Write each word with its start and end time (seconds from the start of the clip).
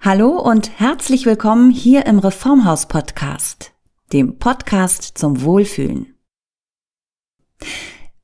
Hallo 0.00 0.38
und 0.38 0.78
herzlich 0.78 1.26
willkommen 1.26 1.72
hier 1.72 2.06
im 2.06 2.20
Reformhaus 2.20 2.86
Podcast, 2.86 3.72
dem 4.12 4.38
Podcast 4.38 5.18
zum 5.18 5.42
Wohlfühlen. 5.42 6.14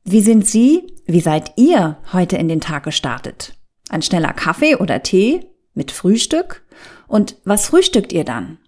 Wie 0.05 0.21
sind 0.21 0.47
Sie, 0.47 0.87
wie 1.07 1.21
seid 1.21 1.53
ihr 1.57 1.99
heute 2.13 2.37
in 2.37 2.47
den 2.47 2.61
Tag 2.61 2.85
gestartet? 2.85 3.55
Ein 3.89 4.03
schneller 4.03 4.33
Kaffee 4.33 4.77
oder 4.77 5.03
Tee 5.03 5.51
mit 5.75 5.91
Frühstück? 5.91 6.65
Und 7.09 7.39
was 7.45 7.67
frühstückt 7.67 8.13
ihr 8.13 8.25
dann? 8.25 8.59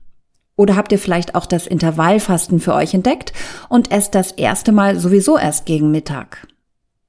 Oder 0.56 0.74
habt 0.74 0.90
ihr 0.90 0.98
vielleicht 0.98 1.36
auch 1.36 1.46
das 1.46 1.68
Intervallfasten 1.68 2.58
für 2.58 2.74
euch 2.74 2.92
entdeckt 2.92 3.32
und 3.68 3.92
esst 3.92 4.16
das 4.16 4.32
erste 4.32 4.72
Mal 4.72 4.98
sowieso 4.98 5.38
erst 5.38 5.64
gegen 5.64 5.92
Mittag? 5.92 6.48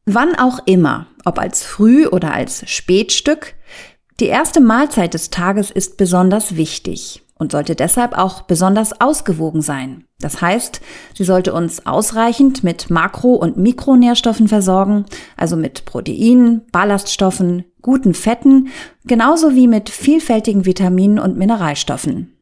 Wann 0.06 0.36
auch 0.36 0.60
immer, 0.68 1.08
ob 1.26 1.40
als 1.40 1.64
Früh- 1.64 2.08
oder 2.08 2.34
als 2.34 2.70
Spätstück, 2.70 3.56
die 4.20 4.28
erste 4.28 4.62
Mahlzeit 4.62 5.14
des 5.14 5.30
Tages 5.30 5.72
ist 5.72 5.98
besonders 5.98 6.56
wichtig 6.56 7.24
und 7.38 7.52
sollte 7.52 7.76
deshalb 7.76 8.18
auch 8.18 8.42
besonders 8.42 9.00
ausgewogen 9.00 9.62
sein. 9.62 10.06
Das 10.20 10.42
heißt, 10.42 10.82
sie 11.14 11.24
sollte 11.24 11.54
uns 11.54 11.86
ausreichend 11.86 12.64
mit 12.64 12.90
Makro- 12.90 13.36
und 13.36 13.58
Mikronährstoffen 13.58 14.48
versorgen, 14.48 15.06
also 15.36 15.56
mit 15.56 15.86
Proteinen, 15.86 16.66
Ballaststoffen, 16.72 17.66
guten 17.84 18.16
Fetten, 18.16 18.70
genauso 19.06 19.54
wie 19.54 19.68
mit 19.68 19.90
vielfältigen 19.90 20.66
Vitaminen 20.66 21.20
und 21.20 21.38
Mineralstoffen. 21.38 22.34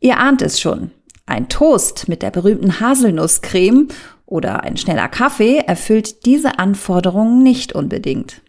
Ihr 0.00 0.18
ahnt 0.18 0.42
es 0.42 0.60
schon. 0.60 0.90
Ein 1.26 1.48
Toast 1.48 2.08
mit 2.08 2.22
der 2.22 2.32
berühmten 2.32 2.80
Haselnusscreme 2.80 3.86
oder 4.26 4.64
ein 4.64 4.76
schneller 4.76 5.08
Kaffee 5.08 5.58
erfüllt 5.58 6.26
diese 6.26 6.58
Anforderungen 6.58 7.44
nicht 7.44 7.72
unbedingt. 7.72 8.42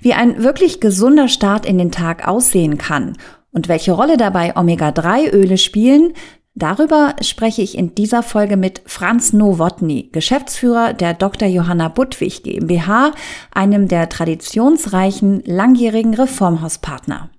Wie 0.00 0.14
ein 0.14 0.42
wirklich 0.42 0.80
gesunder 0.80 1.28
Start 1.28 1.66
in 1.66 1.78
den 1.78 1.92
Tag 1.92 2.26
aussehen 2.26 2.78
kann 2.78 3.16
und 3.52 3.68
welche 3.68 3.92
Rolle 3.92 4.16
dabei 4.16 4.56
Omega-3-Öle 4.56 5.58
spielen, 5.58 6.12
darüber 6.54 7.16
spreche 7.20 7.62
ich 7.62 7.76
in 7.76 7.94
dieser 7.94 8.22
Folge 8.22 8.56
mit 8.56 8.82
Franz 8.86 9.32
Nowotny, 9.32 10.10
Geschäftsführer 10.12 10.92
der 10.92 11.14
Dr. 11.14 11.48
Johanna 11.48 11.88
Budwig 11.88 12.42
GmbH, 12.42 13.12
einem 13.52 13.88
der 13.88 14.08
traditionsreichen 14.08 15.42
langjährigen 15.46 16.14
Reformhauspartner. 16.14 17.30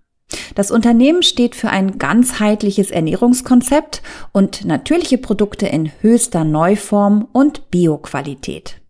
Das 0.56 0.72
Unternehmen 0.72 1.24
steht 1.24 1.56
für 1.56 1.70
ein 1.70 2.00
ganzheitliches 2.00 2.92
Ernährungskonzept 2.92 4.02
und 4.34 4.66
natürliche 4.66 5.18
Produkte 5.18 5.68
in 5.68 5.92
höchster 6.02 6.44
Neuform 6.44 7.28
und 7.32 7.72
Bioqualität. 7.72 8.82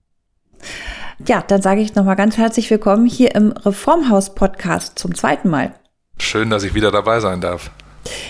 Ja, 1.25 1.43
dann 1.45 1.61
sage 1.61 1.81
ich 1.81 1.95
nochmal 1.95 2.15
ganz 2.15 2.37
herzlich 2.37 2.69
willkommen 2.69 3.07
hier 3.07 3.33
im 3.33 3.51
Reformhaus-Podcast 3.51 4.99
zum 4.99 5.15
zweiten 5.15 5.49
Mal. 5.49 5.73
Schön, 6.19 6.49
dass 6.51 6.63
ich 6.63 6.75
wieder 6.75 6.91
dabei 6.91 7.19
sein 7.19 7.41
darf. 7.41 7.71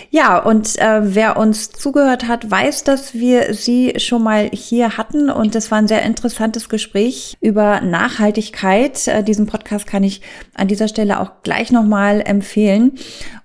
Ja, 0.10 0.40
und 0.40 0.80
äh, 0.80 1.02
wer 1.04 1.38
uns 1.38 1.70
zugehört 1.70 2.28
hat, 2.28 2.50
weiß, 2.50 2.86
dass 2.86 3.14
wir 3.14 3.54
Sie 3.54 3.94
schon 3.98 4.24
mal 4.24 4.50
hier 4.52 4.98
hatten 4.98 5.30
und 5.30 5.54
es 5.54 5.70
war 5.70 5.78
ein 5.78 5.88
sehr 5.88 6.02
interessantes 6.02 6.70
Gespräch 6.70 7.38
über 7.42 7.82
Nachhaltigkeit. 7.82 9.08
Äh, 9.08 9.24
diesen 9.24 9.46
Podcast 9.46 9.86
kann 9.86 10.04
ich 10.04 10.22
an 10.56 10.68
dieser 10.68 10.88
Stelle 10.88 11.20
auch 11.20 11.44
gleich 11.44 11.72
nochmal 11.72 12.22
empfehlen. 12.26 12.94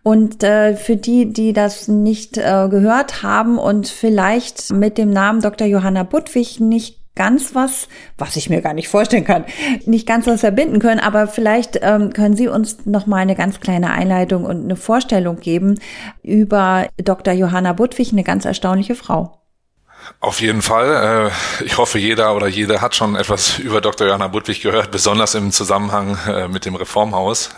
Und 0.03 0.43
äh, 0.43 0.77
für 0.77 0.97
die, 0.97 1.33
die 1.33 1.53
das 1.53 1.89
nicht 1.89 2.39
äh, 2.39 2.69
gehört 2.71 3.23
haben 3.23 3.59
und 3.59 3.89
vielleicht 3.89 4.73
mit 4.73 4.99
dem 4.99 5.11
Namen 5.11 5.41
Dr. 5.43 5.67
Johanna 5.67 6.05
Budwig 6.05 6.61
nicht 6.61 7.02
ganz 7.15 7.55
was, 7.55 7.89
was 8.17 8.37
ich 8.37 8.49
mir 8.49 8.63
gar 8.63 8.75
nicht 8.75 8.89
vorstellen 8.89 9.25
kann, 9.25 9.45
nicht 9.85 10.07
ganz 10.07 10.27
was 10.27 10.41
verbinden 10.41 10.79
können, 10.79 11.01
aber 11.01 11.27
vielleicht 11.27 11.79
ähm, 11.83 12.13
können 12.13 12.37
Sie 12.37 12.49
uns 12.49 12.87
noch 12.87 13.07
mal 13.07 13.19
eine 13.19 13.37
ganz 13.37 13.61
kleine 13.61 13.91
Einleitung 13.91 14.45
und 14.45 14.65
eine 14.65 14.77
Vorstellung 14.77 15.39
geben 15.41 15.79
über 16.23 16.89
Dr. 16.97 17.35
Johanna 17.35 17.75
Budwig, 17.75 18.13
eine 18.13 18.25
ganz 18.25 18.45
erstaunliche 18.45 18.95
Frau. 18.95 19.39
Auf 20.21 20.41
jeden 20.41 20.63
Fall. 20.63 21.31
Äh, 21.61 21.65
ich 21.65 21.79
hoffe, 21.79 21.99
jeder 21.99 22.35
oder 22.35 22.49
jede 22.49 22.81
hat 22.81 22.95
schon 22.95 23.15
etwas 23.15 23.59
über 23.59 23.81
Dr. 23.81 24.07
Johanna 24.07 24.29
Budwig 24.29 24.63
gehört, 24.63 24.91
besonders 24.91 25.35
im 25.35 25.53
Zusammenhang 25.53 26.17
äh, 26.27 26.49
mit 26.49 26.65
dem 26.65 26.75
Reformhaus. 26.75 27.51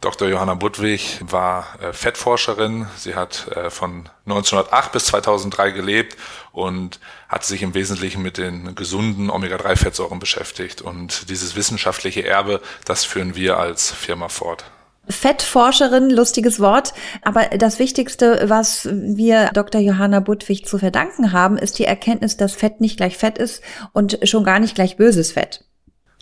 Dr. 0.00 0.28
Johanna 0.28 0.54
Budwig 0.54 1.20
war 1.22 1.66
äh, 1.82 1.92
Fettforscherin. 1.92 2.86
Sie 2.96 3.16
hat 3.16 3.48
äh, 3.48 3.68
von 3.68 4.08
1908 4.26 4.92
bis 4.92 5.06
2003 5.06 5.72
gelebt 5.72 6.16
und 6.52 7.00
hat 7.28 7.44
sich 7.44 7.62
im 7.62 7.74
Wesentlichen 7.74 8.22
mit 8.22 8.38
den 8.38 8.76
gesunden 8.76 9.28
Omega-3-Fettsäuren 9.28 10.20
beschäftigt. 10.20 10.82
Und 10.82 11.28
dieses 11.30 11.56
wissenschaftliche 11.56 12.24
Erbe, 12.24 12.60
das 12.84 13.04
führen 13.04 13.34
wir 13.34 13.58
als 13.58 13.90
Firma 13.90 14.28
fort. 14.28 14.64
Fettforscherin, 15.08 16.10
lustiges 16.10 16.60
Wort. 16.60 16.94
Aber 17.22 17.46
das 17.46 17.80
Wichtigste, 17.80 18.44
was 18.48 18.88
wir 18.92 19.50
Dr. 19.52 19.80
Johanna 19.80 20.20
Budwig 20.20 20.66
zu 20.66 20.78
verdanken 20.78 21.32
haben, 21.32 21.58
ist 21.58 21.78
die 21.78 21.86
Erkenntnis, 21.86 22.36
dass 22.36 22.54
Fett 22.54 22.80
nicht 22.80 22.98
gleich 22.98 23.16
Fett 23.16 23.36
ist 23.36 23.64
und 23.92 24.18
schon 24.22 24.44
gar 24.44 24.60
nicht 24.60 24.76
gleich 24.76 24.96
böses 24.96 25.32
Fett. 25.32 25.64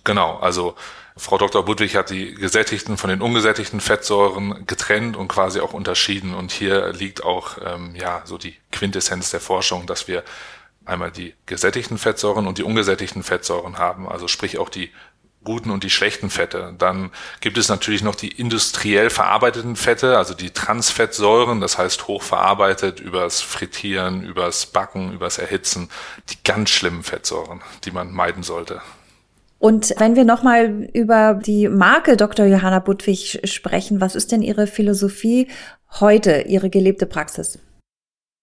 Genau, 0.04 0.36
also 0.36 0.76
Frau 1.18 1.38
Dr. 1.38 1.64
Budwig 1.64 1.96
hat 1.96 2.10
die 2.10 2.34
gesättigten 2.34 2.98
von 2.98 3.08
den 3.08 3.22
ungesättigten 3.22 3.80
Fettsäuren 3.80 4.66
getrennt 4.66 5.16
und 5.16 5.28
quasi 5.28 5.60
auch 5.60 5.72
unterschieden. 5.72 6.34
Und 6.34 6.52
hier 6.52 6.92
liegt 6.92 7.24
auch 7.24 7.56
ähm, 7.64 7.96
ja 7.96 8.20
so 8.26 8.36
die 8.36 8.54
Quintessenz 8.70 9.30
der 9.30 9.40
Forschung, 9.40 9.86
dass 9.86 10.08
wir 10.08 10.22
einmal 10.84 11.10
die 11.10 11.34
gesättigten 11.46 11.96
Fettsäuren 11.96 12.46
und 12.46 12.58
die 12.58 12.62
ungesättigten 12.62 13.22
Fettsäuren 13.22 13.78
haben, 13.78 14.08
also 14.08 14.28
sprich 14.28 14.58
auch 14.58 14.68
die 14.68 14.90
guten 15.42 15.70
und 15.70 15.84
die 15.84 15.90
schlechten 15.90 16.28
Fette. 16.28 16.74
Dann 16.76 17.10
gibt 17.40 17.56
es 17.56 17.68
natürlich 17.68 18.02
noch 18.02 18.14
die 18.14 18.30
industriell 18.30 19.08
verarbeiteten 19.08 19.76
Fette, 19.76 20.18
also 20.18 20.34
die 20.34 20.50
Transfettsäuren, 20.50 21.60
das 21.60 21.78
heißt 21.78 22.08
hochverarbeitet 22.08 23.00
übers 23.00 23.40
Frittieren, 23.40 24.22
übers 24.22 24.66
Backen, 24.66 25.12
übers 25.12 25.38
Erhitzen, 25.38 25.88
die 26.28 26.36
ganz 26.44 26.70
schlimmen 26.70 27.04
Fettsäuren, 27.04 27.62
die 27.84 27.92
man 27.92 28.12
meiden 28.12 28.42
sollte. 28.42 28.82
Und 29.58 29.94
wenn 29.98 30.16
wir 30.16 30.24
nochmal 30.24 30.88
über 30.92 31.34
die 31.34 31.68
Marke 31.68 32.16
Dr. 32.16 32.46
Johanna 32.46 32.78
Budwig 32.78 33.40
sprechen, 33.44 34.00
was 34.00 34.14
ist 34.14 34.32
denn 34.32 34.42
Ihre 34.42 34.66
Philosophie 34.66 35.48
heute, 36.00 36.42
Ihre 36.42 36.68
gelebte 36.68 37.06
Praxis? 37.06 37.58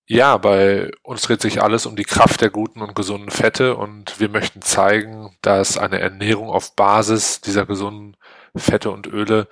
Ja, 0.06 0.38
bei 0.38 0.91
uns 1.03 1.22
dreht 1.22 1.41
sich 1.41 1.62
alles 1.62 1.85
um 1.85 1.96
die 1.96 2.03
Kraft 2.03 2.41
der 2.41 2.50
guten 2.50 2.81
und 2.81 2.94
gesunden 2.94 3.31
Fette 3.31 3.78
und 3.78 4.19
wir 4.19 4.28
möchten 4.28 4.62
zeigen, 4.62 5.38
dass 5.41 5.78
eine 5.78 6.00
Ernährung 6.00 6.50
auf 6.50 6.75
Basis 6.75 7.40
dieser 7.40 7.66
gesunden 7.66 8.18
Fette 8.56 8.91
und 8.91 9.07
Öle 9.07 9.47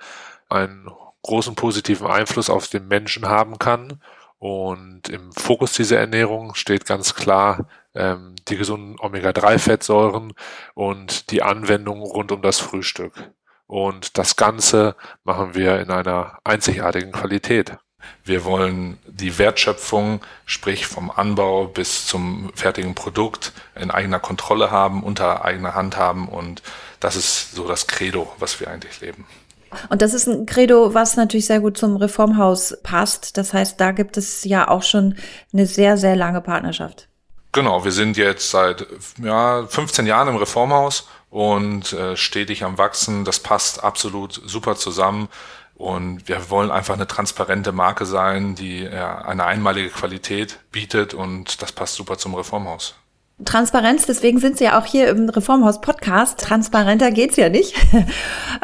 einen 0.50 0.90
großen 1.22 1.54
positiven 1.54 2.06
Einfluss 2.06 2.50
auf 2.50 2.68
den 2.68 2.86
Menschen 2.86 3.28
haben 3.28 3.58
kann. 3.58 4.02
Und 4.38 5.08
im 5.08 5.32
Fokus 5.32 5.72
dieser 5.72 5.98
Ernährung 5.98 6.54
steht 6.54 6.84
ganz 6.84 7.14
klar 7.14 7.66
ähm, 7.94 8.34
die 8.48 8.56
gesunden 8.56 8.96
Omega-3-Fettsäuren 8.98 10.32
und 10.74 11.30
die 11.30 11.42
Anwendung 11.42 12.00
rund 12.02 12.32
um 12.32 12.42
das 12.42 12.58
Frühstück. 12.58 13.32
Und 13.66 14.18
das 14.18 14.36
Ganze 14.36 14.96
machen 15.24 15.54
wir 15.54 15.80
in 15.80 15.90
einer 15.90 16.38
einzigartigen 16.44 17.12
Qualität. 17.12 17.76
Wir 18.24 18.44
wollen 18.44 18.98
die 19.06 19.38
Wertschöpfung, 19.38 20.20
sprich 20.44 20.86
vom 20.86 21.10
Anbau 21.10 21.66
bis 21.66 22.06
zum 22.06 22.50
fertigen 22.54 22.94
Produkt, 22.94 23.52
in 23.74 23.90
eigener 23.90 24.18
Kontrolle 24.18 24.70
haben, 24.70 25.02
unter 25.02 25.44
eigener 25.44 25.74
Hand 25.74 25.96
haben 25.96 26.28
und 26.28 26.62
das 27.00 27.16
ist 27.16 27.52
so 27.52 27.66
das 27.66 27.86
Credo, 27.86 28.32
was 28.38 28.60
wir 28.60 28.68
eigentlich 28.68 29.00
leben. 29.00 29.26
Und 29.88 30.02
das 30.02 30.14
ist 30.14 30.26
ein 30.26 30.46
Credo, 30.46 30.94
was 30.94 31.16
natürlich 31.16 31.46
sehr 31.46 31.60
gut 31.60 31.78
zum 31.78 31.96
Reformhaus 31.96 32.76
passt. 32.82 33.38
Das 33.38 33.54
heißt, 33.54 33.80
da 33.80 33.92
gibt 33.92 34.16
es 34.16 34.44
ja 34.44 34.68
auch 34.68 34.82
schon 34.82 35.16
eine 35.52 35.66
sehr, 35.66 35.96
sehr 35.96 36.14
lange 36.14 36.42
Partnerschaft. 36.42 37.08
Genau, 37.52 37.84
wir 37.84 37.92
sind 37.92 38.16
jetzt 38.16 38.50
seit 38.50 38.86
ja, 39.22 39.66
15 39.66 40.06
Jahren 40.06 40.28
im 40.28 40.36
Reformhaus 40.36 41.06
und 41.28 41.92
äh, 41.92 42.16
stetig 42.16 42.64
am 42.64 42.78
Wachsen. 42.78 43.26
Das 43.26 43.40
passt 43.40 43.84
absolut 43.84 44.40
super 44.46 44.74
zusammen. 44.76 45.28
Und 45.74 46.28
wir 46.28 46.48
wollen 46.48 46.70
einfach 46.70 46.94
eine 46.94 47.06
transparente 47.06 47.72
Marke 47.72 48.06
sein, 48.06 48.54
die 48.54 48.80
ja, 48.80 49.18
eine 49.18 49.44
einmalige 49.44 49.90
Qualität 49.90 50.60
bietet 50.70 51.12
und 51.12 51.60
das 51.60 51.72
passt 51.72 51.94
super 51.94 52.16
zum 52.16 52.34
Reformhaus. 52.34 52.94
Transparenz, 53.44 54.06
deswegen 54.06 54.38
sind 54.38 54.58
Sie 54.58 54.64
ja 54.64 54.78
auch 54.78 54.86
hier 54.86 55.08
im 55.08 55.28
Reformhaus 55.28 55.80
Podcast. 55.80 56.40
Transparenter 56.40 57.10
geht's 57.10 57.36
ja 57.36 57.48
nicht. 57.48 57.74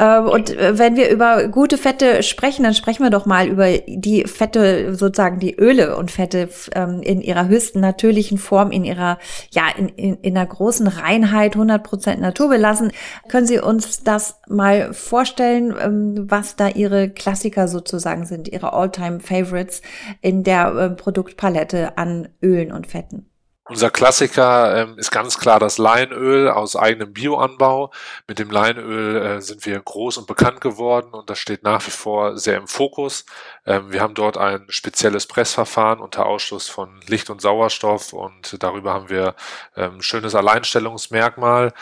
Ähm, 0.00 0.26
und 0.26 0.50
äh, 0.50 0.78
wenn 0.78 0.94
wir 0.94 1.10
über 1.10 1.48
gute 1.48 1.76
Fette 1.76 2.22
sprechen, 2.22 2.62
dann 2.62 2.74
sprechen 2.74 3.02
wir 3.02 3.10
doch 3.10 3.26
mal 3.26 3.48
über 3.48 3.78
die 3.78 4.24
Fette, 4.24 4.94
sozusagen 4.94 5.40
die 5.40 5.56
Öle 5.56 5.96
und 5.96 6.12
Fette 6.12 6.48
ähm, 6.72 7.00
in 7.02 7.20
ihrer 7.20 7.48
höchsten 7.48 7.80
natürlichen 7.80 8.38
Form, 8.38 8.70
in 8.70 8.84
ihrer, 8.84 9.18
ja, 9.50 9.64
in, 9.76 9.88
in, 9.88 10.14
in 10.18 10.36
einer 10.36 10.46
großen 10.46 10.86
Reinheit, 10.86 11.54
100 11.54 11.82
Prozent 11.82 12.20
naturbelassen. 12.20 12.92
Können 13.28 13.46
Sie 13.46 13.58
uns 13.58 14.04
das 14.04 14.40
mal 14.48 14.92
vorstellen, 14.92 15.74
ähm, 15.80 16.26
was 16.30 16.54
da 16.54 16.68
Ihre 16.68 17.08
Klassiker 17.08 17.66
sozusagen 17.66 18.24
sind, 18.24 18.46
Ihre 18.46 18.74
All-Time-Favorites 18.74 19.82
in 20.20 20.44
der 20.44 20.90
Produktpalette 20.90 21.98
an 21.98 22.28
Ölen 22.40 22.70
und 22.70 22.86
Fetten? 22.86 23.28
Unser 23.68 23.90
Klassiker 23.90 24.76
ähm, 24.76 24.98
ist 24.98 25.10
ganz 25.10 25.38
klar 25.38 25.60
das 25.60 25.76
Leinöl 25.76 26.48
aus 26.48 26.74
eigenem 26.74 27.12
Bioanbau. 27.12 27.90
Mit 28.26 28.38
dem 28.38 28.50
Leinöl 28.50 29.16
äh, 29.16 29.40
sind 29.42 29.66
wir 29.66 29.78
groß 29.78 30.16
und 30.16 30.26
bekannt 30.26 30.62
geworden 30.62 31.12
und 31.12 31.28
das 31.28 31.38
steht 31.38 31.64
nach 31.64 31.86
wie 31.86 31.90
vor 31.90 32.38
sehr 32.38 32.56
im 32.56 32.66
Fokus. 32.66 33.26
Ähm, 33.66 33.92
wir 33.92 34.00
haben 34.00 34.14
dort 34.14 34.38
ein 34.38 34.64
spezielles 34.70 35.26
Pressverfahren 35.26 36.00
unter 36.00 36.24
Ausschluss 36.24 36.66
von 36.66 37.00
Licht 37.08 37.28
und 37.28 37.42
Sauerstoff 37.42 38.14
und 38.14 38.56
darüber 38.62 38.94
haben 38.94 39.10
wir 39.10 39.34
ähm, 39.76 40.00
schönes 40.00 40.34
Alleinstellungsmerkmal. 40.34 41.74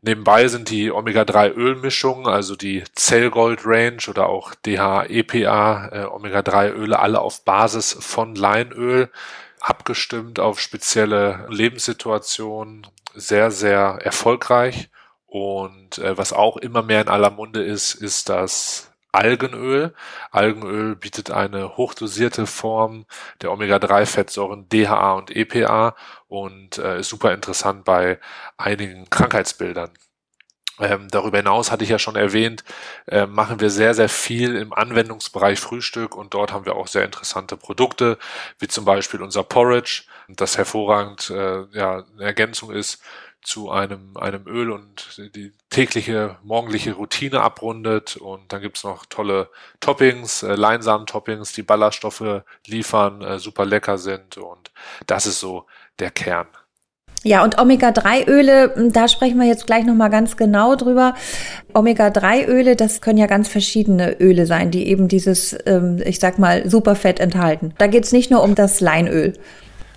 Nebenbei 0.00 0.48
sind 0.48 0.70
die 0.70 0.90
Omega-3-Ölmischungen, 0.90 2.28
also 2.28 2.56
die 2.56 2.84
Zellgold 2.94 3.66
Range 3.66 3.98
oder 4.08 4.28
auch 4.28 4.54
DHA, 4.54 5.04
EPA, 5.04 5.88
äh, 5.92 6.04
Omega-3-Öle, 6.04 6.98
alle 6.98 7.20
auf 7.20 7.44
Basis 7.44 7.94
von 8.00 8.34
Leinöl 8.34 9.10
abgestimmt 9.60 10.38
auf 10.40 10.60
spezielle 10.60 11.46
Lebenssituationen, 11.48 12.86
sehr, 13.14 13.50
sehr 13.50 13.98
erfolgreich. 14.02 14.90
Und 15.26 15.98
äh, 15.98 16.16
was 16.16 16.32
auch 16.32 16.56
immer 16.56 16.82
mehr 16.82 17.02
in 17.02 17.08
aller 17.08 17.30
Munde 17.30 17.62
ist, 17.62 17.94
ist 17.94 18.28
das 18.28 18.92
Algenöl. 19.12 19.94
Algenöl 20.30 20.94
bietet 20.94 21.30
eine 21.30 21.76
hochdosierte 21.76 22.46
Form 22.46 23.06
der 23.40 23.50
Omega-3-Fettsäuren 23.50 24.68
DHA 24.68 25.12
und 25.14 25.34
EPA 25.34 25.96
und 26.28 26.78
äh, 26.78 27.00
ist 27.00 27.08
super 27.08 27.32
interessant 27.32 27.84
bei 27.84 28.20
einigen 28.58 29.08
Krankheitsbildern. 29.08 29.90
Ähm, 30.78 31.08
darüber 31.10 31.38
hinaus 31.38 31.70
hatte 31.70 31.84
ich 31.84 31.90
ja 31.90 31.98
schon 31.98 32.16
erwähnt, 32.16 32.62
äh, 33.06 33.26
machen 33.26 33.60
wir 33.60 33.70
sehr, 33.70 33.94
sehr 33.94 34.10
viel 34.10 34.56
im 34.56 34.74
Anwendungsbereich 34.74 35.58
Frühstück 35.58 36.14
und 36.14 36.34
dort 36.34 36.52
haben 36.52 36.66
wir 36.66 36.76
auch 36.76 36.86
sehr 36.86 37.04
interessante 37.04 37.56
Produkte, 37.56 38.18
wie 38.58 38.68
zum 38.68 38.84
Beispiel 38.84 39.22
unser 39.22 39.42
Porridge, 39.42 40.04
das 40.28 40.58
hervorragend 40.58 41.30
äh, 41.30 41.64
ja, 41.72 42.04
eine 42.14 42.24
Ergänzung 42.24 42.72
ist 42.72 43.00
zu 43.46 43.70
einem, 43.70 44.16
einem 44.16 44.46
Öl 44.48 44.72
und 44.72 45.22
die 45.36 45.52
tägliche 45.70 46.36
morgendliche 46.42 46.94
Routine 46.94 47.40
abrundet. 47.42 48.16
Und 48.16 48.52
dann 48.52 48.60
gibt's 48.60 48.82
noch 48.82 49.06
tolle 49.06 49.50
Toppings, 49.78 50.42
äh, 50.42 50.56
Leinsamen-Toppings, 50.56 51.52
die 51.52 51.62
Ballaststoffe 51.62 52.42
liefern, 52.66 53.22
äh, 53.22 53.38
super 53.38 53.64
lecker 53.64 53.98
sind. 53.98 54.36
Und 54.36 54.72
das 55.06 55.26
ist 55.26 55.38
so 55.38 55.66
der 56.00 56.10
Kern. 56.10 56.48
Ja, 57.26 57.42
und 57.42 57.58
Omega-3-Öle, 57.58 58.76
hm, 58.76 58.92
da 58.92 59.08
sprechen 59.08 59.40
wir 59.40 59.48
jetzt 59.48 59.66
gleich 59.66 59.84
nochmal 59.84 60.10
ganz 60.10 60.36
genau 60.36 60.76
drüber. 60.76 61.14
Omega-3-Öle, 61.74 62.76
das 62.76 63.00
können 63.00 63.18
ja 63.18 63.26
ganz 63.26 63.48
verschiedene 63.48 64.20
Öle 64.20 64.46
sein, 64.46 64.70
die 64.70 64.86
eben 64.86 65.08
dieses, 65.08 65.56
ähm, 65.66 66.00
ich 66.04 66.20
sag 66.20 66.38
mal, 66.38 66.70
Superfett 66.70 67.18
enthalten. 67.18 67.74
Da 67.78 67.88
geht's 67.88 68.12
nicht 68.12 68.30
nur 68.30 68.44
um 68.44 68.54
das 68.54 68.80
Leinöl. 68.80 69.32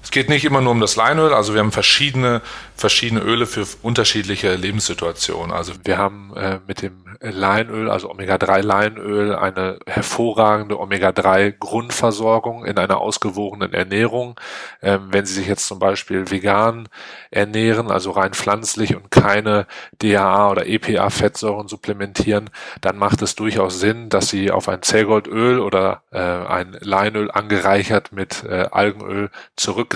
Es 0.09 0.11
geht 0.11 0.27
nicht 0.27 0.43
immer 0.43 0.59
nur 0.59 0.71
um 0.71 0.79
das 0.79 0.95
Leinöl, 0.95 1.35
also 1.35 1.53
wir 1.53 1.59
haben 1.59 1.71
verschiedene, 1.71 2.41
verschiedene 2.75 3.21
Öle 3.21 3.45
für 3.45 3.67
unterschiedliche 3.83 4.55
Lebenssituationen. 4.55 5.51
Also 5.51 5.73
wir 5.83 5.99
haben 5.99 6.33
äh, 6.35 6.57
mit 6.65 6.81
dem 6.81 7.09
Leinöl, 7.21 7.91
also 7.91 8.09
Omega-3-Leinöl, 8.09 9.35
eine 9.35 9.77
hervorragende 9.85 10.79
Omega-3-Grundversorgung 10.79 12.65
in 12.65 12.77
einer 12.77 13.01
ausgewogenen 13.01 13.73
Ernährung. 13.73 14.39
Ähm, 14.81 15.09
wenn 15.11 15.25
Sie 15.25 15.33
sich 15.33 15.47
jetzt 15.47 15.67
zum 15.67 15.79
Beispiel 15.79 16.31
vegan 16.31 16.87
ernähren, 17.29 17.91
also 17.91 18.11
rein 18.11 18.33
pflanzlich 18.33 18.95
und 18.95 19.11
keine 19.11 19.67
DHA 20.01 20.49
oder 20.49 20.65
EPA-Fettsäuren 20.65 21.67
supplementieren, 21.67 22.49
dann 22.81 22.97
macht 22.97 23.21
es 23.21 23.35
durchaus 23.35 23.79
Sinn, 23.79 24.09
dass 24.09 24.29
Sie 24.29 24.49
auf 24.49 24.69
ein 24.69 24.81
Zellgoldöl 24.81 25.59
oder 25.59 26.03
äh, 26.11 26.19
ein 26.19 26.77
Leinöl 26.79 27.29
angereichert 27.29 28.13
mit 28.13 28.45
äh, 28.45 28.69
Algenöl 28.71 29.29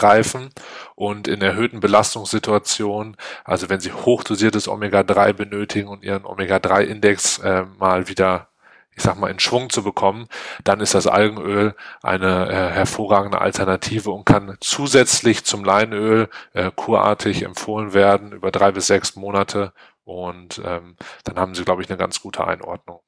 zurückgreifen 0.03 0.49
und 0.95 1.27
in 1.27 1.41
erhöhten 1.41 1.79
Belastungssituationen, 1.79 3.15
also 3.43 3.69
wenn 3.69 3.79
Sie 3.79 3.93
hochdosiertes 3.93 4.67
Omega-3 4.67 5.33
benötigen 5.33 5.87
und 5.87 6.03
Ihren 6.03 6.25
Omega-3-Index 6.25 7.39
äh, 7.39 7.65
mal 7.79 8.07
wieder 8.07 8.49
ich 8.95 9.01
sag 9.01 9.17
mal, 9.17 9.31
in 9.31 9.39
Schwung 9.39 9.71
zu 9.71 9.83
bekommen, 9.83 10.27
dann 10.63 10.79
ist 10.79 10.93
das 10.93 11.07
Algenöl 11.07 11.73
eine 12.03 12.47
äh, 12.47 12.69
hervorragende 12.75 13.41
Alternative 13.41 14.11
und 14.11 14.23
kann 14.23 14.55
zusätzlich 14.59 15.45
zum 15.45 15.63
Leinöl 15.63 16.29
äh, 16.53 16.69
kurartig 16.75 17.41
empfohlen 17.41 17.95
werden 17.95 18.33
über 18.33 18.51
drei 18.51 18.71
bis 18.71 18.85
sechs 18.85 19.15
Monate 19.15 19.73
und 20.03 20.61
ähm, 20.63 20.95
dann 21.23 21.37
haben 21.39 21.55
Sie, 21.55 21.65
glaube 21.65 21.81
ich, 21.81 21.89
eine 21.89 21.97
ganz 21.97 22.21
gute 22.21 22.45
Einordnung. 22.45 22.99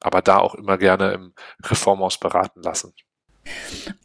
Aber 0.00 0.20
da 0.20 0.36
auch 0.36 0.54
immer 0.54 0.76
gerne 0.76 1.12
im 1.12 1.32
Reformhaus 1.64 2.20
beraten 2.20 2.60
lassen. 2.62 2.92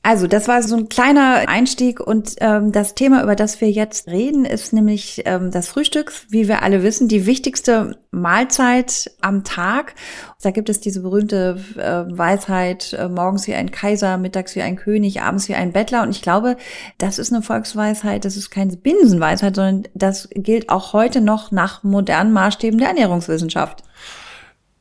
Also, 0.01 0.27
das 0.27 0.47
war 0.47 0.61
so 0.61 0.75
ein 0.75 0.87
kleiner 0.87 1.47
Einstieg 1.47 1.99
und 1.99 2.35
ähm, 2.39 2.71
das 2.71 2.93
Thema, 2.93 3.23
über 3.23 3.35
das 3.35 3.59
wir 3.59 3.69
jetzt 3.69 4.07
reden, 4.07 4.45
ist 4.45 4.71
nämlich 4.71 5.23
ähm, 5.25 5.51
das 5.51 5.67
Frühstück. 5.67 6.13
Wie 6.29 6.47
wir 6.47 6.61
alle 6.61 6.83
wissen, 6.83 7.07
die 7.07 7.25
wichtigste 7.25 7.97
Mahlzeit 8.11 9.11
am 9.21 9.43
Tag. 9.43 9.95
Da 10.41 10.51
gibt 10.51 10.69
es 10.69 10.79
diese 10.79 11.01
berühmte 11.01 11.59
äh, 11.75 12.17
Weisheit, 12.17 12.93
äh, 12.93 13.09
morgens 13.09 13.47
wie 13.47 13.55
ein 13.55 13.71
Kaiser, 13.71 14.17
mittags 14.17 14.55
wie 14.55 14.61
ein 14.61 14.75
König, 14.75 15.21
abends 15.21 15.49
wie 15.49 15.55
ein 15.55 15.73
Bettler. 15.73 16.03
Und 16.03 16.11
ich 16.11 16.21
glaube, 16.21 16.55
das 16.97 17.17
ist 17.17 17.33
eine 17.33 17.41
Volksweisheit, 17.41 18.25
das 18.25 18.37
ist 18.37 18.51
keine 18.51 18.77
Binsenweisheit, 18.77 19.55
sondern 19.55 19.91
das 19.95 20.29
gilt 20.33 20.69
auch 20.69 20.93
heute 20.93 21.19
noch 21.19 21.51
nach 21.51 21.83
modernen 21.83 22.31
Maßstäben 22.31 22.79
der 22.79 22.89
Ernährungswissenschaft. 22.89 23.83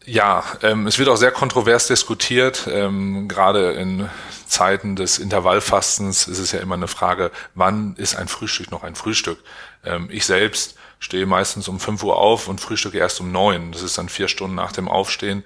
Ja, 0.07 0.45
ähm, 0.63 0.87
es 0.87 0.99
wird 0.99 1.09
auch 1.09 1.17
sehr 1.17 1.31
kontrovers 1.31 1.87
diskutiert. 1.87 2.69
Ähm, 2.71 3.27
gerade 3.27 3.73
in 3.73 4.11
Zeiten 4.47 4.97
des 4.97 5.19
Intervallfastens 5.19 6.29
ist 6.29 6.39
es 6.39 6.53
ja 6.53 6.61
immer 6.61 6.75
eine 6.75 6.89
Frage, 6.89 7.31
wann 7.55 7.95
ist 7.97 8.15
ein 8.15 8.29
Frühstück 8.29 8.71
noch 8.71 8.83
ein 8.83 8.97
Frühstück? 8.97 9.43
Ähm, 9.83 10.09
ich 10.11 10.27
selbst 10.27 10.77
stehe 10.99 11.25
meistens 11.25 11.69
um 11.69 11.81
5 11.81 12.03
Uhr 12.03 12.19
auf 12.19 12.49
und 12.49 12.61
frühstücke 12.61 12.99
erst 12.99 13.21
um 13.21 13.33
9. 13.33 13.73
Das 13.73 13.83
ist 13.83 13.97
dann 13.97 14.11
vier 14.11 14.29
Stunden 14.29 14.57
nach 14.57 14.73
dem 14.73 14.89
Aufstehen 14.89 15.43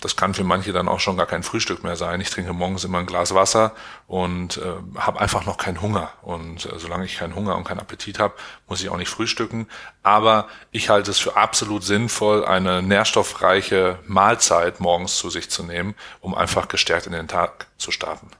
das 0.00 0.16
kann 0.16 0.34
für 0.34 0.44
manche 0.44 0.72
dann 0.72 0.88
auch 0.88 1.00
schon 1.00 1.16
gar 1.16 1.26
kein 1.26 1.42
Frühstück 1.42 1.84
mehr 1.84 1.96
sein. 1.96 2.20
Ich 2.20 2.30
trinke 2.30 2.52
morgens 2.52 2.84
immer 2.84 2.98
ein 2.98 3.06
Glas 3.06 3.34
Wasser 3.34 3.74
und 4.06 4.56
äh, 4.56 4.98
habe 4.98 5.20
einfach 5.20 5.44
noch 5.44 5.58
keinen 5.58 5.82
Hunger. 5.82 6.10
Und 6.22 6.66
äh, 6.66 6.78
solange 6.78 7.04
ich 7.04 7.18
keinen 7.18 7.34
Hunger 7.34 7.56
und 7.56 7.64
keinen 7.64 7.80
Appetit 7.80 8.18
habe, 8.18 8.34
muss 8.66 8.82
ich 8.82 8.88
auch 8.88 8.96
nicht 8.96 9.10
frühstücken. 9.10 9.68
Aber 10.02 10.48
ich 10.70 10.88
halte 10.88 11.10
es 11.10 11.18
für 11.18 11.36
absolut 11.36 11.84
sinnvoll, 11.84 12.44
eine 12.44 12.82
nährstoffreiche 12.82 13.98
Mahlzeit 14.06 14.80
morgens 14.80 15.16
zu 15.16 15.28
sich 15.28 15.50
zu 15.50 15.62
nehmen, 15.62 15.94
um 16.20 16.34
einfach 16.34 16.68
gestärkt 16.68 17.06
in 17.06 17.12
den 17.12 17.28
Tag 17.28 17.66
zu 17.76 17.90
starten. 17.90 18.30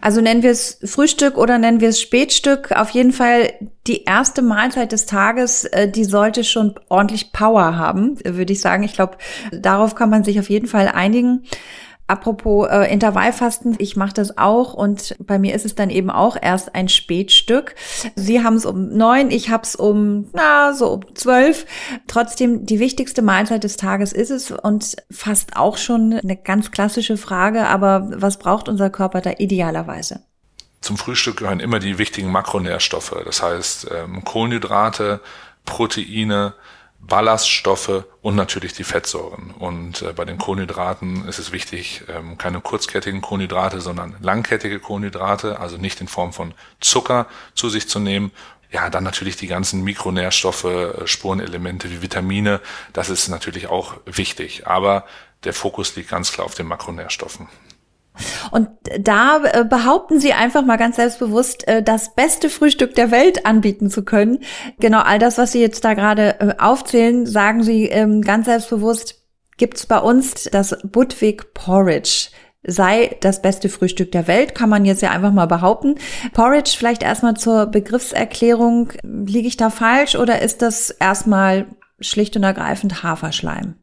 Also 0.00 0.20
nennen 0.20 0.42
wir 0.42 0.50
es 0.50 0.78
Frühstück 0.84 1.36
oder 1.36 1.58
nennen 1.58 1.80
wir 1.80 1.90
es 1.90 2.00
Spätstück. 2.00 2.72
Auf 2.72 2.90
jeden 2.90 3.12
Fall 3.12 3.52
die 3.86 4.04
erste 4.04 4.42
Mahlzeit 4.42 4.92
des 4.92 5.06
Tages, 5.06 5.64
äh, 5.64 5.88
die 5.88 6.04
sollte 6.04 6.44
schon 6.44 6.74
ordentlich 6.88 7.32
Power 7.32 7.76
haben, 7.76 8.18
würde 8.24 8.52
ich 8.52 8.60
sagen. 8.60 8.82
Ich 8.82 8.94
glaube, 8.94 9.18
darauf 9.52 9.94
kann 9.94 10.10
man 10.10 10.24
sich 10.24 10.40
auf 10.40 10.50
jeden 10.50 10.66
Fall 10.66 10.88
einigen. 10.88 11.44
Apropos 12.08 12.68
äh, 12.70 12.92
Intervallfasten, 12.92 13.74
ich 13.78 13.96
mache 13.96 14.14
das 14.14 14.38
auch 14.38 14.74
und 14.74 15.16
bei 15.18 15.38
mir 15.38 15.54
ist 15.54 15.64
es 15.64 15.74
dann 15.74 15.90
eben 15.90 16.10
auch 16.10 16.36
erst 16.40 16.74
ein 16.74 16.88
Spätstück. 16.88 17.74
Sie 18.14 18.44
haben 18.44 18.54
es 18.54 18.64
um 18.64 18.96
neun, 18.96 19.32
ich 19.32 19.50
hab's 19.50 19.74
um, 19.74 20.28
na, 20.32 20.72
so 20.72 20.92
um 20.92 21.14
zwölf. 21.14 21.66
Trotzdem, 22.06 22.64
die 22.64 22.78
wichtigste 22.78 23.22
Mahlzeit 23.22 23.64
des 23.64 23.76
Tages 23.76 24.12
ist 24.12 24.30
es 24.30 24.52
und 24.52 24.96
fast 25.10 25.56
auch 25.56 25.78
schon 25.78 26.12
eine 26.12 26.36
ganz 26.36 26.70
klassische 26.70 27.16
Frage, 27.16 27.66
aber 27.66 28.08
was 28.14 28.38
braucht 28.38 28.68
unser 28.68 28.88
Körper 28.88 29.20
da 29.20 29.32
idealerweise? 29.38 30.20
Zum 30.80 30.96
Frühstück 30.96 31.38
gehören 31.38 31.58
immer 31.58 31.80
die 31.80 31.98
wichtigen 31.98 32.30
Makronährstoffe, 32.30 33.16
das 33.24 33.42
heißt 33.42 33.88
ähm, 33.92 34.22
Kohlenhydrate, 34.24 35.20
Proteine, 35.64 36.54
Ballaststoffe 37.06 38.04
und 38.22 38.34
natürlich 38.34 38.72
die 38.72 38.84
Fettsäuren. 38.84 39.52
Und 39.52 40.02
äh, 40.02 40.12
bei 40.12 40.24
den 40.24 40.38
Kohlenhydraten 40.38 41.26
ist 41.28 41.38
es 41.38 41.52
wichtig, 41.52 42.02
ähm, 42.08 42.38
keine 42.38 42.60
kurzkettigen 42.60 43.20
Kohlenhydrate, 43.20 43.80
sondern 43.80 44.16
langkettige 44.20 44.80
Kohlenhydrate, 44.80 45.60
also 45.60 45.76
nicht 45.76 46.00
in 46.00 46.08
Form 46.08 46.32
von 46.32 46.54
Zucker 46.80 47.26
zu 47.54 47.68
sich 47.68 47.88
zu 47.88 48.00
nehmen. 48.00 48.32
Ja, 48.70 48.90
dann 48.90 49.04
natürlich 49.04 49.36
die 49.36 49.46
ganzen 49.46 49.84
Mikronährstoffe, 49.84 50.64
äh, 50.64 51.06
Spurenelemente 51.06 51.90
wie 51.90 52.02
Vitamine, 52.02 52.60
das 52.92 53.08
ist 53.08 53.28
natürlich 53.28 53.68
auch 53.68 53.94
wichtig. 54.04 54.66
Aber 54.66 55.04
der 55.44 55.54
Fokus 55.54 55.94
liegt 55.96 56.10
ganz 56.10 56.32
klar 56.32 56.44
auf 56.44 56.54
den 56.54 56.66
Makronährstoffen. 56.66 57.48
Und 58.50 58.68
da 59.00 59.40
äh, 59.44 59.64
behaupten 59.64 60.20
sie 60.20 60.32
einfach 60.32 60.64
mal 60.64 60.76
ganz 60.76 60.96
selbstbewusst, 60.96 61.66
äh, 61.68 61.82
das 61.82 62.14
beste 62.14 62.48
Frühstück 62.48 62.94
der 62.94 63.10
Welt 63.10 63.46
anbieten 63.46 63.90
zu 63.90 64.04
können. 64.04 64.40
Genau 64.78 65.00
all 65.00 65.18
das, 65.18 65.38
was 65.38 65.52
sie 65.52 65.60
jetzt 65.60 65.84
da 65.84 65.94
gerade 65.94 66.40
äh, 66.40 66.54
aufzählen, 66.58 67.26
sagen 67.26 67.62
sie 67.62 67.84
ähm, 67.86 68.22
ganz 68.22 68.46
selbstbewusst, 68.46 69.22
gibt's 69.56 69.86
bei 69.86 69.98
uns 69.98 70.44
das 70.44 70.76
Budwig 70.84 71.54
Porridge 71.54 72.28
sei 72.66 73.16
das 73.20 73.42
beste 73.42 73.68
Frühstück 73.68 74.12
der 74.12 74.26
Welt, 74.26 74.54
kann 74.54 74.68
man 74.68 74.84
jetzt 74.84 75.02
ja 75.02 75.10
einfach 75.10 75.32
mal 75.32 75.46
behaupten. 75.46 75.94
Porridge 76.32 76.74
vielleicht 76.76 77.02
erstmal 77.02 77.34
zur 77.34 77.66
Begriffserklärung. 77.66 78.92
Liege 79.02 79.48
ich 79.48 79.56
da 79.56 79.70
falsch 79.70 80.16
oder 80.16 80.42
ist 80.42 80.62
das 80.62 80.90
erstmal 80.90 81.66
schlicht 82.00 82.36
und 82.36 82.42
ergreifend 82.42 83.02
Haferschleim? 83.02 83.76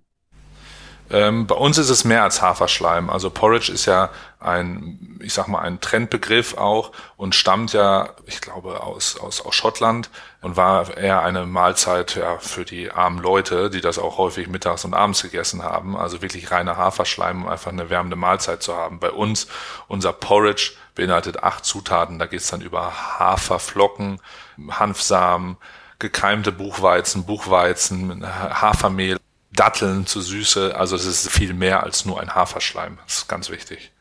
Ähm, 1.13 1.45
bei 1.45 1.53
uns 1.53 1.77
ist 1.77 1.91
es 1.91 2.05
mehr 2.05 2.23
als 2.23 2.41
Haferschleim. 2.41 3.11
Also 3.11 3.29
Porridge 3.29 3.71
ist 3.71 3.85
ja 3.85 4.09
ein, 4.39 5.19
ich 5.21 5.31
sag 5.31 5.47
mal, 5.47 5.59
ein 5.59 5.79
Trendbegriff 5.79 6.57
auch 6.57 6.91
und 7.17 7.35
stammt 7.35 7.71
ja, 7.71 8.09
ich 8.25 8.41
glaube, 8.41 8.81
aus, 8.81 9.19
aus, 9.19 9.39
aus 9.45 9.53
Schottland 9.53 10.09
und 10.41 10.57
war 10.57 10.97
eher 10.97 11.21
eine 11.21 11.45
Mahlzeit 11.45 12.15
ja, 12.15 12.39
für 12.39 12.65
die 12.65 12.91
armen 12.91 13.19
Leute, 13.19 13.69
die 13.69 13.79
das 13.79 13.99
auch 13.99 14.17
häufig 14.17 14.47
mittags 14.47 14.85
und 14.85 14.95
abends 14.95 15.21
gegessen 15.21 15.61
haben. 15.61 15.95
Also 15.95 16.23
wirklich 16.23 16.49
reiner 16.49 16.77
Haferschleim, 16.77 17.43
um 17.43 17.47
einfach 17.49 17.71
eine 17.71 17.91
wärmende 17.91 18.15
Mahlzeit 18.15 18.63
zu 18.63 18.75
haben. 18.75 18.99
Bei 18.99 19.11
uns, 19.11 19.45
unser 19.87 20.13
Porridge 20.13 20.71
beinhaltet 20.95 21.43
acht 21.43 21.63
Zutaten. 21.63 22.17
Da 22.17 22.25
geht's 22.25 22.47
dann 22.47 22.61
über 22.61 23.19
Haferflocken, 23.19 24.19
Hanfsamen, 24.67 25.57
gekeimte 25.99 26.51
Buchweizen, 26.51 27.23
Buchweizen, 27.23 28.25
Hafermehl, 28.27 29.19
Datteln 29.55 30.05
zu 30.05 30.21
Süße. 30.21 30.75
Also 30.75 30.95
es 30.95 31.05
ist 31.05 31.29
viel 31.29 31.53
mehr 31.53 31.83
als 31.83 32.05
nur 32.05 32.19
ein 32.19 32.33
Haferschleim. 32.33 32.97
Das 33.05 33.17
ist 33.17 33.27
ganz 33.27 33.49
wichtig. 33.49 33.91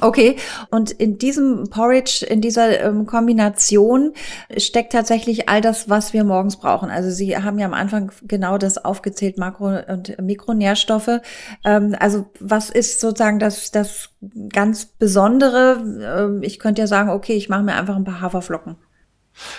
Okay, 0.00 0.36
und 0.70 0.90
in 0.90 1.18
diesem 1.18 1.68
Porridge, 1.68 2.24
in 2.26 2.40
dieser 2.40 2.80
ähm, 2.80 3.04
Kombination 3.04 4.14
steckt 4.56 4.92
tatsächlich 4.92 5.50
all 5.50 5.60
das, 5.60 5.90
was 5.90 6.14
wir 6.14 6.24
morgens 6.24 6.56
brauchen. 6.56 6.90
Also 6.90 7.10
Sie 7.10 7.36
haben 7.36 7.58
ja 7.58 7.66
am 7.66 7.74
Anfang 7.74 8.10
genau 8.22 8.56
das 8.56 8.82
aufgezählt, 8.82 9.36
Makro- 9.36 9.84
und 9.86 10.20
Mikronährstoffe. 10.20 11.20
Ähm, 11.64 11.94
also 12.00 12.26
was 12.40 12.70
ist 12.70 13.00
sozusagen 13.00 13.38
das, 13.38 13.70
das 13.70 14.08
ganz 14.48 14.86
Besondere? 14.86 15.84
Ähm, 16.02 16.42
ich 16.42 16.58
könnte 16.58 16.80
ja 16.80 16.86
sagen, 16.86 17.10
okay, 17.10 17.34
ich 17.34 17.50
mache 17.50 17.62
mir 17.62 17.74
einfach 17.74 17.94
ein 17.94 18.04
paar 18.04 18.22
Haferflocken. 18.22 18.76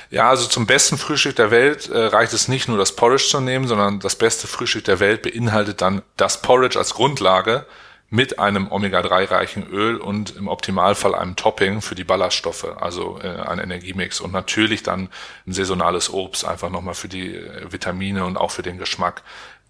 Ja, 0.10 0.30
also 0.30 0.48
zum 0.48 0.68
besten 0.68 0.98
Frühstück 0.98 1.36
der 1.36 1.51
Welt 1.51 1.89
äh, 1.89 2.06
reicht 2.06 2.34
es 2.34 2.48
nicht 2.48 2.68
nur 2.68 2.77
das 2.77 2.96
Porridge 2.96 3.25
zu 3.30 3.39
nehmen, 3.42 3.68
sondern 3.68 4.00
das 4.00 4.15
beste 4.15 4.48
Frühstück 4.48 4.84
der 4.86 5.00
Welt 5.00 5.24
beinhaltet 5.24 5.82
dann 5.82 6.03
das 6.18 6.42
Porridge 6.42 6.77
als 6.77 6.94
Grundlage 6.94 7.65
mit 8.13 8.38
einem 8.38 8.72
Omega-3-reichen 8.72 9.65
Öl 9.68 9.98
und 9.98 10.36
im 10.36 10.48
Optimalfall 10.48 11.15
einem 11.15 11.36
Topping 11.36 11.82
für 11.82 11.96
die 11.96 12.03
Ballaststoffe, 12.03 12.65
also 12.80 13.20
äh, 13.20 13.27
ein 13.27 13.58
Energiemix 13.58 14.22
und 14.22 14.32
natürlich 14.32 14.84
dann 14.84 15.10
ein 15.48 15.53
saisonales 15.53 16.13
Obst, 16.13 16.46
einfach 16.46 16.70
nochmal 16.70 16.94
für 16.94 17.08
die 17.08 17.36
äh, 17.36 17.72
Vitamine 17.72 18.24
und 18.25 18.38
auch 18.38 18.51
für 18.51 18.62
den 18.62 18.77
Geschmack. 18.77 19.24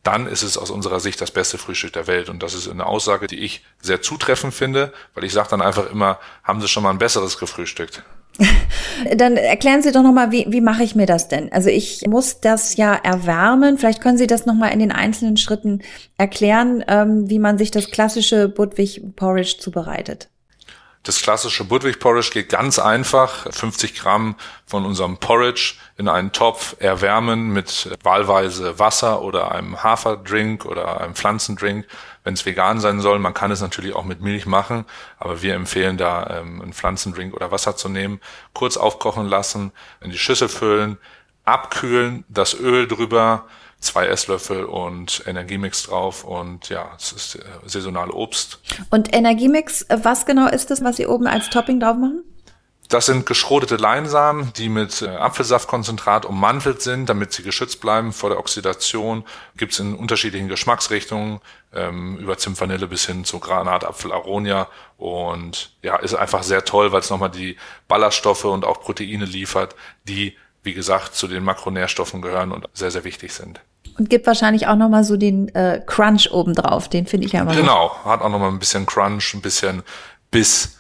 Dann 0.04 0.28
ist 0.28 0.44
es 0.44 0.58
aus 0.58 0.72
unserer 0.72 1.00
Sicht 1.00 1.22
das 1.22 1.32
beste 1.32 1.58
Frühstück 1.58 1.94
der 1.94 2.08
Welt. 2.08 2.28
Und 2.28 2.44
das 2.44 2.54
ist 2.54 2.68
eine 2.68 2.86
Aussage, 2.86 3.28
die 3.28 3.40
ich 3.40 3.64
sehr 3.80 4.02
zutreffend 4.02 4.54
finde, 4.54 4.92
weil 5.14 5.24
ich 5.24 5.32
sage 5.32 5.48
dann 5.52 5.62
einfach 5.62 5.90
immer, 5.90 6.20
haben 6.44 6.60
Sie 6.60 6.68
schon 6.68 6.84
mal 6.84 6.90
ein 6.90 6.98
besseres 6.98 7.38
gefrühstückt? 7.38 8.04
Dann 9.16 9.38
erklären 9.38 9.82
Sie 9.82 9.92
doch 9.92 10.04
nochmal, 10.04 10.32
wie, 10.32 10.46
wie 10.50 10.62
mache 10.62 10.84
ich 10.84 10.96
mir 10.96 11.06
das 11.06 11.28
denn? 11.28 11.52
Also 11.52 11.70
ich 11.70 12.06
muss 12.08 12.40
das 12.40 12.76
ja 12.76 12.96
erwärmen. 12.96 13.78
Vielleicht 13.78 14.02
können 14.02 14.18
Sie 14.18 14.28
das 14.28 14.46
nochmal 14.46 14.74
in 14.74 14.80
den 14.80 14.92
einzelnen 14.92 15.38
Schritten 15.38 15.82
erklären, 16.18 16.84
ähm, 16.88 17.30
wie 17.30 17.40
man 17.40 17.58
sich 17.58 17.72
das 17.72 17.92
klassische 17.92 18.50
Budwig 18.50 19.16
Porridge 19.16 19.58
zubereitet. 19.60 20.30
Das 21.04 21.22
klassische 21.22 21.66
Budwig 21.66 22.00
Porridge 22.00 22.30
geht 22.32 22.48
ganz 22.48 22.80
einfach. 22.80 23.46
50 23.52 23.94
Gramm 23.96 24.36
von 24.66 24.86
unserem 24.86 25.18
Porridge 25.18 25.76
in 25.98 26.08
einen 26.08 26.32
Topf 26.32 26.78
erwärmen 26.80 27.50
mit 27.52 27.90
wahlweise 28.04 28.80
Wasser 28.80 29.22
oder 29.22 29.52
einem 29.52 29.84
Haferdrink 29.84 30.64
oder 30.64 31.02
einem 31.02 31.14
Pflanzendrink, 31.14 31.86
wenn 32.24 32.36
es 32.36 32.46
vegan 32.46 32.80
sein 32.80 33.02
soll. 33.02 33.20
Man 33.20 33.34
kann 33.34 33.52
es 33.52 33.60
natürlich 33.60 33.94
auch 33.94 34.06
mit 34.06 34.22
Milch 34.22 34.46
machen, 34.46 34.86
aber 35.20 35.42
wir 35.42 35.56
empfehlen 35.56 35.98
da 35.98 36.40
ähm, 36.40 36.62
einen 36.62 36.74
Pflanzendrink 36.74 37.34
oder 37.34 37.52
Wasser 37.52 37.76
zu 37.76 37.90
nehmen. 37.90 38.22
Kurz 38.54 38.78
aufkochen 38.78 39.28
lassen, 39.28 39.74
in 40.00 40.10
die 40.10 40.18
Schüssel 40.18 40.48
füllen, 40.48 40.98
abkühlen, 41.44 42.24
das 42.30 42.58
Öl 42.58 42.88
drüber, 42.88 43.46
zwei 43.84 44.08
Esslöffel 44.08 44.66
und 44.66 45.24
Energiemix 45.26 45.84
drauf 45.84 46.24
und 46.24 46.70
ja, 46.70 46.92
es 46.98 47.12
ist 47.12 47.36
äh, 47.36 47.42
saisonale 47.66 48.14
Obst. 48.14 48.60
Und 48.90 49.14
Energiemix, 49.16 49.84
äh, 49.84 50.00
was 50.04 50.26
genau 50.26 50.48
ist 50.48 50.72
das, 50.72 50.84
was 50.84 50.98
Sie 50.98 51.08
oben 51.08 51.28
als 51.28 51.50
Topping 51.50 51.80
drauf 51.80 51.98
machen? 51.98 52.24
Das 52.90 53.08
sind 53.08 53.26
geschrotete 53.26 53.78
Leinsamen, 53.78 54.54
die 54.54 54.70
mit 54.70 55.02
äh, 55.02 55.08
Apfelsaftkonzentrat 55.08 56.26
ummantelt 56.26 56.82
sind, 56.82 57.08
damit 57.10 57.34
sie 57.34 57.42
geschützt 57.42 57.82
bleiben 57.82 58.14
vor 58.14 58.30
der 58.30 58.38
Oxidation. 58.38 59.24
Gibt 59.58 59.74
es 59.74 59.80
in 59.80 59.96
unterschiedlichen 59.96 60.48
Geschmacksrichtungen, 60.48 61.40
ähm, 61.74 62.18
über 62.18 62.38
Zimtvanille 62.38 62.88
bis 62.88 63.06
hin 63.06 63.26
zu 63.26 63.40
Granatapfel 63.40 64.12
Aronia. 64.12 64.68
Und 64.98 65.72
ja, 65.82 65.96
ist 65.96 66.14
einfach 66.14 66.44
sehr 66.44 66.66
toll, 66.66 66.92
weil 66.92 67.00
es 67.00 67.10
nochmal 67.10 67.32
die 67.32 67.58
Ballaststoffe 67.88 68.46
und 68.46 68.64
auch 68.64 68.82
Proteine 68.82 69.26
liefert, 69.26 69.76
die, 70.04 70.38
wie 70.64 70.74
gesagt, 70.74 71.16
zu 71.16 71.28
den 71.28 71.44
Makronährstoffen 71.44 72.22
gehören 72.22 72.52
und 72.52 72.68
sehr, 72.74 72.92
sehr 72.92 73.04
wichtig 73.04 73.34
sind. 73.34 73.62
Und 73.98 74.10
gibt 74.10 74.26
wahrscheinlich 74.26 74.68
auch 74.68 74.76
nochmal 74.76 75.04
so 75.04 75.18
den 75.18 75.54
äh, 75.54 75.82
Crunch 75.86 76.32
obendrauf. 76.32 76.88
Den 76.88 77.06
finde 77.06 77.28
ich 77.28 77.34
ja 77.34 77.42
immer. 77.42 77.54
Genau, 77.54 77.92
hat 78.06 78.22
auch 78.22 78.30
nochmal 78.30 78.50
ein 78.50 78.60
bisschen 78.60 78.86
Crunch, 78.86 79.34
ein 79.36 79.42
bisschen 79.42 79.84
Biss. 80.32 80.78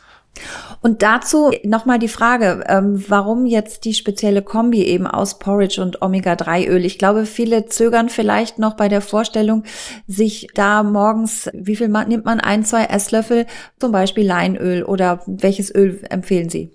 Und 0.81 1.01
dazu 1.01 1.51
nochmal 1.63 1.99
die 1.99 2.07
Frage, 2.07 2.63
ähm, 2.67 3.03
warum 3.07 3.45
jetzt 3.45 3.85
die 3.85 3.93
spezielle 3.93 4.41
Kombi 4.41 4.83
eben 4.83 5.07
aus 5.07 5.39
Porridge 5.39 5.81
und 5.81 6.01
Omega-3-Öl? 6.01 6.83
Ich 6.85 6.97
glaube, 6.97 7.25
viele 7.25 7.67
zögern 7.67 8.09
vielleicht 8.09 8.59
noch 8.59 8.73
bei 8.73 8.89
der 8.89 9.01
Vorstellung, 9.01 9.63
sich 10.07 10.47
da 10.55 10.83
morgens, 10.83 11.49
wie 11.53 11.75
viel 11.75 11.87
nimmt 11.87 12.25
man? 12.25 12.39
Ein, 12.39 12.65
zwei 12.65 12.85
Esslöffel, 12.85 13.45
zum 13.79 13.91
Beispiel 13.91 14.25
Leinöl 14.25 14.83
oder 14.83 15.21
welches 15.25 15.73
Öl 15.73 16.01
empfehlen 16.09 16.49
Sie? 16.49 16.71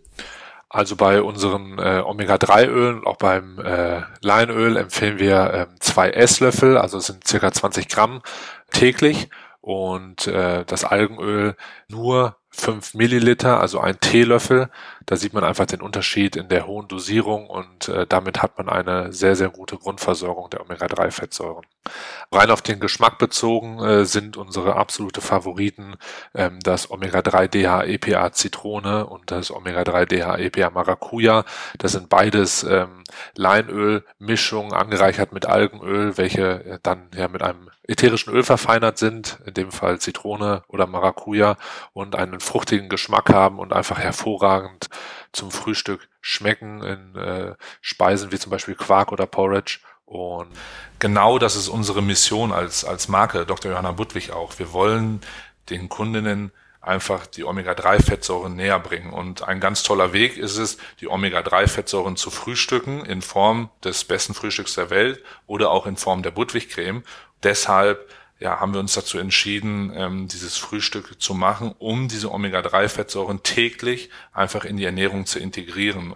Also 0.71 0.97
bei 0.97 1.23
unseren 1.23 1.79
äh, 1.79 2.03
Omega-3-Ölen, 2.05 3.07
auch 3.07 3.17
beim 3.17 3.59
äh, 3.59 4.03
Leinöl 4.21 4.77
empfehlen 4.77 5.19
wir 5.19 5.55
äh, 5.55 5.67
zwei 5.81 6.11
Esslöffel, 6.11 6.77
also 6.77 6.99
sind 7.01 7.27
circa 7.27 7.51
20 7.53 7.89
Gramm 7.89 8.23
täglich. 8.71 9.31
Und 9.61 10.27
äh, 10.27 10.65
das 10.65 10.85
Algenöl 10.85 11.57
nur 11.89 12.38
5 12.50 12.95
Milliliter, 12.95 13.61
also 13.61 13.81
ein 13.81 14.00
Teelöffel. 14.00 14.71
Da 15.07 15.17
sieht 15.17 15.33
man 15.33 15.45
einfach 15.45 15.67
den 15.67 15.81
Unterschied 15.81 16.37
in 16.37 16.49
der 16.49 16.67
hohen 16.67 16.88
Dosierung 16.88 17.47
und 17.47 17.88
äh, 17.88 18.07
damit 18.07 18.43
hat 18.43 18.59
man 18.59 18.69
eine 18.69 19.12
sehr, 19.12 19.37
sehr 19.37 19.50
gute 19.50 19.76
Grundversorgung 19.76 20.50
der 20.50 20.62
Omega-3-Fettsäuren. 20.62 21.64
Rein 22.33 22.50
auf 22.50 22.62
den 22.62 22.81
Geschmack 22.81 23.19
bezogen 23.19 23.78
äh, 23.81 24.05
sind 24.05 24.37
unsere 24.37 24.76
absolute 24.76 25.21
Favoriten 25.21 25.97
ähm, 26.35 26.59
das 26.61 26.90
Omega-3-DHA-EPA 26.90 28.33
Zitrone 28.33 29.07
und 29.07 29.31
das 29.31 29.50
Omega-3-DHA-EPA 29.50 30.71
Maracuja. 30.71 31.45
Das 31.78 31.93
sind 31.93 32.09
beides 32.09 32.64
ähm, 32.64 33.05
Leinölmischungen 33.37 34.73
angereichert 34.73 35.33
mit 35.33 35.47
Algenöl, 35.47 36.17
welche 36.17 36.64
äh, 36.64 36.78
dann 36.83 37.11
ja 37.14 37.28
mit 37.28 37.43
einem 37.43 37.71
ätherischen 37.88 38.33
Öl 38.33 38.45
verfeinert 38.45 38.99
sind, 38.99 39.38
in 39.47 39.54
dem 39.54 39.73
Fall 39.73 39.99
Zitrone 39.99 40.62
oder 40.68 40.87
Maracuja 40.87 41.57
und 41.95 42.14
einen 42.14 42.38
fruchtigen 42.38 42.88
Geschmack 42.88 43.30
haben 43.30 43.59
und 43.59 43.73
einfach 43.73 43.99
hervorragend 43.99 44.88
zum 45.33 45.50
Frühstück 45.50 46.09
schmecken 46.21 46.83
in 46.83 47.16
äh, 47.16 47.54
Speisen 47.80 48.30
wie 48.30 48.38
zum 48.38 48.50
Beispiel 48.50 48.75
Quark 48.75 49.11
oder 49.11 49.26
Porridge. 49.26 49.80
Und 50.04 50.49
genau 50.99 51.38
das 51.38 51.57
ist 51.57 51.68
unsere 51.68 52.02
Mission 52.02 52.52
als, 52.52 52.85
als 52.85 53.09
Marke, 53.09 53.47
Dr. 53.47 53.73
Johanna 53.73 53.92
Budwig 53.92 54.33
auch. 54.33 54.59
Wir 54.59 54.73
wollen 54.73 55.21
den 55.71 55.88
Kundinnen 55.88 56.52
einfach 56.80 57.26
die 57.26 57.45
Omega-3-Fettsäuren 57.45 58.57
näher 58.57 58.78
bringen. 58.78 59.12
Und 59.12 59.42
ein 59.42 59.61
ganz 59.61 59.83
toller 59.83 60.12
Weg 60.12 60.38
ist 60.38 60.57
es, 60.57 60.78
die 61.00 61.09
Omega-3-Fettsäuren 61.09 62.16
zu 62.16 62.30
frühstücken 62.30 63.04
in 63.04 63.21
Form 63.21 63.71
des 63.85 64.04
besten 64.04 64.33
Frühstücks 64.33 64.75
der 64.75 64.90
Welt 64.90 65.23
oder 65.47 65.71
auch 65.71 65.87
in 65.87 65.97
Form 65.97 66.23
der 66.23 66.30
Budwig-Creme. 66.30 67.02
Deshalb 67.42 68.09
ja, 68.40 68.61
haben 68.61 68.73
wir 68.73 68.80
uns 68.80 68.95
dazu 68.95 69.18
entschieden, 69.18 69.92
ähm, 69.95 70.28
dieses 70.28 70.57
Frühstück 70.57 71.21
zu 71.21 71.35
machen, 71.35 71.75
um 71.78 72.09
diese 72.09 72.33
Omega-3-Fettsäuren 72.33 73.42
täglich 73.42 74.11
einfach 74.33 74.64
in 74.64 74.76
die 74.76 74.85
Ernährung 74.85 75.26
zu 75.26 75.38
integrieren. 75.38 76.14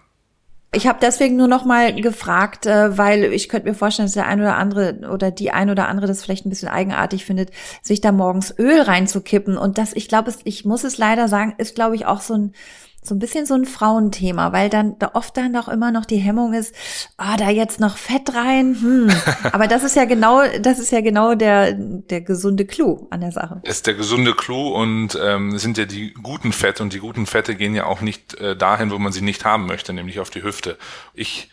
Ich 0.74 0.86
habe 0.86 1.00
deswegen 1.02 1.36
nur 1.36 1.48
noch 1.48 1.66
mal 1.66 1.94
gefragt, 2.00 2.64
äh, 2.64 2.96
weil 2.96 3.24
ich 3.24 3.50
könnte 3.50 3.68
mir 3.68 3.74
vorstellen, 3.74 4.06
dass 4.06 4.14
der 4.14 4.26
ein 4.26 4.40
oder 4.40 4.56
andere 4.56 5.00
oder 5.12 5.30
die 5.30 5.50
ein 5.50 5.68
oder 5.68 5.88
andere 5.88 6.06
das 6.06 6.22
vielleicht 6.22 6.46
ein 6.46 6.50
bisschen 6.50 6.70
eigenartig 6.70 7.26
findet, 7.26 7.50
sich 7.82 8.00
da 8.00 8.10
morgens 8.10 8.54
Öl 8.58 8.80
reinzukippen. 8.80 9.58
Und 9.58 9.76
das, 9.76 9.92
ich 9.92 10.08
glaube, 10.08 10.32
ich 10.44 10.64
muss 10.64 10.84
es 10.84 10.96
leider 10.96 11.28
sagen, 11.28 11.54
ist, 11.58 11.74
glaube 11.74 11.96
ich, 11.96 12.06
auch 12.06 12.22
so 12.22 12.34
ein 12.34 12.54
so 13.02 13.14
ein 13.14 13.18
bisschen 13.18 13.46
so 13.46 13.54
ein 13.54 13.64
Frauenthema, 13.64 14.52
weil 14.52 14.70
dann 14.70 14.98
da 14.98 15.10
oft 15.14 15.36
dann 15.36 15.56
auch 15.56 15.68
immer 15.68 15.90
noch 15.90 16.04
die 16.04 16.18
Hemmung 16.18 16.54
ist, 16.54 16.74
ah, 17.16 17.36
da 17.36 17.50
jetzt 17.50 17.80
noch 17.80 17.96
Fett 17.96 18.34
rein. 18.34 18.76
Hm. 18.80 19.10
Aber 19.52 19.66
das 19.66 19.82
ist 19.82 19.96
ja 19.96 20.04
genau, 20.04 20.42
das 20.60 20.78
ist 20.78 20.92
ja 20.92 21.00
genau 21.00 21.34
der 21.34 21.72
der 21.72 22.20
gesunde 22.20 22.64
Clou 22.64 23.08
an 23.10 23.20
der 23.20 23.32
Sache. 23.32 23.60
Das 23.64 23.76
ist 23.76 23.86
der 23.86 23.94
gesunde 23.94 24.34
Clou 24.34 24.68
und 24.68 25.18
ähm, 25.20 25.58
sind 25.58 25.78
ja 25.78 25.84
die 25.84 26.14
guten 26.14 26.52
Fette 26.52 26.82
und 26.82 26.92
die 26.92 27.00
guten 27.00 27.26
Fette 27.26 27.56
gehen 27.56 27.74
ja 27.74 27.86
auch 27.86 28.02
nicht 28.02 28.34
äh, 28.34 28.56
dahin, 28.56 28.90
wo 28.90 28.98
man 28.98 29.12
sie 29.12 29.22
nicht 29.22 29.44
haben 29.44 29.66
möchte, 29.66 29.92
nämlich 29.92 30.20
auf 30.20 30.30
die 30.30 30.44
Hüfte. 30.44 30.78
Ich 31.12 31.50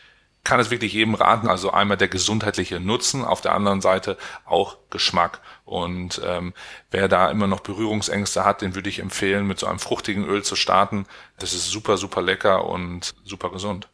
kann 0.49 0.59
es 0.59 0.71
wirklich 0.71 0.93
jedem 0.93 1.13
raten, 1.13 1.47
also 1.47 1.69
einmal 1.69 1.95
der 1.95 2.07
gesundheitliche 2.07 2.79
Nutzen, 2.79 3.23
auf 3.23 3.39
der 3.39 3.53
anderen 3.53 3.81
Seite 3.81 4.17
auch 4.45 4.77
Geschmack. 4.89 5.41
Und 5.63 6.19
ähm, 6.25 6.55
wer 6.89 7.07
da 7.07 7.29
immer 7.29 7.45
noch 7.45 7.59
Berührungsängste 7.59 8.45
hat, 8.45 8.63
den 8.63 8.73
würde 8.73 8.89
ich 8.89 8.97
empfehlen, 8.97 9.45
mit 9.45 9.59
so 9.59 9.67
einem 9.67 9.77
fruchtigen 9.77 10.25
Öl 10.25 10.41
zu 10.41 10.55
starten. 10.55 11.05
Das 11.37 11.53
ist 11.53 11.69
super, 11.69 11.97
super 11.97 12.23
lecker 12.23 12.65
und 12.65 13.13
super 13.23 13.51
gesund. 13.51 13.89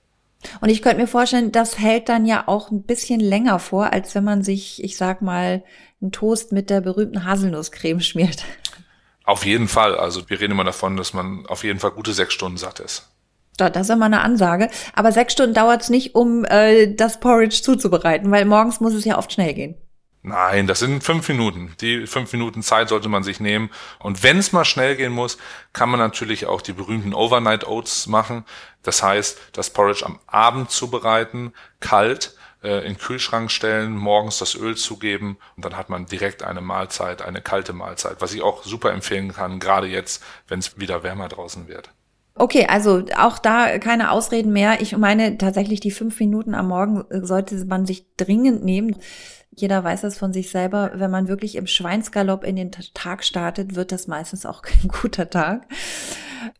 Und 0.61 0.69
ich 0.69 0.81
könnte 0.81 1.01
mir 1.01 1.07
vorstellen, 1.07 1.51
das 1.51 1.77
hält 1.77 2.07
dann 2.07 2.25
ja 2.25 2.47
auch 2.47 2.71
ein 2.71 2.83
bisschen 2.83 3.19
länger 3.19 3.59
vor, 3.59 3.91
als 3.91 4.15
wenn 4.15 4.23
man 4.23 4.41
sich, 4.41 4.81
ich 4.81 4.95
sag 4.95 5.21
mal, 5.21 5.61
einen 6.01 6.13
Toast 6.13 6.53
mit 6.53 6.69
der 6.69 6.79
berühmten 6.79 7.25
Haselnusscreme 7.25 7.99
schmiert. 7.99 8.45
Auf 9.25 9.45
jeden 9.45 9.67
Fall. 9.67 9.97
Also 9.97 10.29
wir 10.29 10.39
reden 10.39 10.53
immer 10.53 10.63
davon, 10.63 10.95
dass 10.95 11.13
man 11.13 11.45
auf 11.47 11.65
jeden 11.65 11.81
Fall 11.81 11.91
gute 11.91 12.13
sechs 12.13 12.33
Stunden 12.33 12.57
satt 12.57 12.79
ist. 12.79 13.09
Das 13.57 13.75
ist 13.75 13.89
immer 13.89 14.05
eine 14.05 14.21
Ansage. 14.21 14.69
Aber 14.93 15.11
sechs 15.11 15.33
Stunden 15.33 15.53
dauert 15.53 15.81
es 15.81 15.89
nicht, 15.89 16.15
um 16.15 16.45
äh, 16.45 16.93
das 16.93 17.19
Porridge 17.19 17.61
zuzubereiten, 17.61 18.31
weil 18.31 18.45
morgens 18.45 18.79
muss 18.81 18.93
es 18.93 19.05
ja 19.05 19.17
oft 19.17 19.31
schnell 19.31 19.53
gehen. 19.53 19.75
Nein, 20.27 20.65
das 20.65 20.79
sind 20.79 21.03
fünf 21.03 21.29
Minuten. 21.29 21.75
Die 21.81 22.07
fünf 22.07 22.33
Minuten 22.33 22.63
Zeit 22.63 22.89
sollte 22.89 23.09
man 23.09 23.23
sich 23.23 23.39
nehmen. 23.39 23.69
Und 23.99 24.23
wenn 24.23 24.39
es 24.39 24.53
mal 24.53 24.65
schnell 24.65 24.95
gehen 24.95 25.11
muss, 25.11 25.37
kann 25.71 25.87
man 25.87 25.99
natürlich 25.99 26.47
auch 26.47 26.63
die 26.63 26.73
berühmten 26.73 27.13
Overnight 27.13 27.67
Oats 27.67 28.07
machen. 28.07 28.43
Das 28.81 29.03
heißt, 29.03 29.37
das 29.53 29.69
Porridge 29.69 30.03
am 30.03 30.19
Abend 30.25 30.71
zubereiten, 30.71 31.53
kalt, 31.79 32.35
äh, 32.63 32.79
in 32.79 32.93
den 32.93 32.97
Kühlschrank 32.97 33.51
stellen, 33.51 33.95
morgens 33.95 34.39
das 34.39 34.55
Öl 34.55 34.75
zugeben 34.75 35.37
und 35.55 35.63
dann 35.63 35.77
hat 35.77 35.89
man 35.89 36.07
direkt 36.07 36.41
eine 36.41 36.61
Mahlzeit, 36.61 37.21
eine 37.21 37.41
kalte 37.41 37.73
Mahlzeit, 37.73 38.17
was 38.19 38.33
ich 38.33 38.41
auch 38.41 38.63
super 38.63 38.91
empfehlen 38.91 39.31
kann, 39.31 39.59
gerade 39.59 39.85
jetzt, 39.85 40.23
wenn 40.47 40.57
es 40.57 40.79
wieder 40.79 41.03
wärmer 41.03 41.27
draußen 41.27 41.67
wird. 41.67 41.91
Okay, 42.37 42.67
also 42.67 43.03
auch 43.17 43.39
da 43.39 43.79
keine 43.79 44.11
Ausreden 44.11 44.51
mehr. 44.51 44.81
Ich 44.81 44.95
meine 44.97 45.37
tatsächlich, 45.37 45.79
die 45.79 45.91
fünf 45.91 46.19
Minuten 46.19 46.53
am 46.53 46.67
Morgen 46.67 47.05
sollte 47.25 47.63
man 47.65 47.85
sich 47.85 48.13
dringend 48.17 48.63
nehmen. 48.63 48.97
Jeder 49.51 49.81
weiß 49.85 50.01
das 50.01 50.17
von 50.17 50.33
sich 50.33 50.49
selber. 50.49 50.91
Wenn 50.95 51.11
man 51.11 51.29
wirklich 51.29 51.55
im 51.55 51.65
Schweinsgalopp 51.65 52.43
in 52.43 52.57
den 52.57 52.71
Tag 52.93 53.23
startet, 53.23 53.75
wird 53.75 53.93
das 53.93 54.07
meistens 54.07 54.45
auch 54.45 54.61
kein 54.63 54.89
guter 54.89 55.29
Tag. 55.29 55.65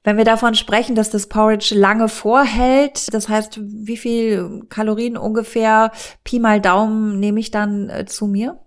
Wenn 0.03 0.15
wir 0.15 0.23
davon 0.23 0.55
sprechen, 0.55 0.95
dass 0.95 1.09
das 1.09 1.27
Porridge 1.27 1.75
lange 1.75 2.07
vorhält, 2.07 3.13
das 3.13 3.27
heißt, 3.27 3.59
wie 3.61 3.97
viel 3.97 4.63
Kalorien 4.69 5.17
ungefähr 5.17 5.91
Pi 6.23 6.39
mal 6.39 6.61
Daumen 6.61 7.19
nehme 7.19 7.41
ich 7.41 7.51
dann 7.51 7.89
äh, 7.89 8.05
zu 8.05 8.27
mir? 8.27 8.57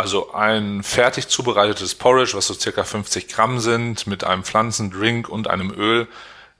Also 0.00 0.32
ein 0.32 0.82
fertig 0.82 1.28
zubereitetes 1.28 1.94
Porridge, 1.94 2.32
was 2.32 2.46
so 2.46 2.54
circa 2.54 2.84
50 2.84 3.28
Gramm 3.28 3.60
sind, 3.60 4.06
mit 4.06 4.24
einem 4.24 4.44
Pflanzendrink 4.44 5.28
und 5.28 5.46
einem 5.46 5.70
Öl, 5.70 6.08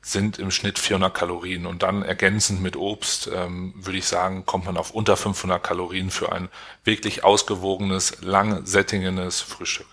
sind 0.03 0.39
im 0.39 0.51
Schnitt 0.51 0.79
400 0.79 1.15
Kalorien. 1.15 1.65
Und 1.65 1.83
dann 1.83 2.03
ergänzend 2.03 2.61
mit 2.61 2.77
Obst, 2.77 3.31
ähm, 3.35 3.73
würde 3.79 3.97
ich 3.97 4.05
sagen, 4.05 4.45
kommt 4.45 4.67
man 4.67 4.77
auf 4.77 4.91
unter 4.91 5.17
500 5.17 5.63
Kalorien 5.63 6.11
für 6.11 6.33
ein 6.33 6.51
wirklich 6.85 7.25
ausgewogenes, 7.25 8.21
lang 8.21 8.67
sättigendes 8.67 9.41
Frühstück. 9.41 9.87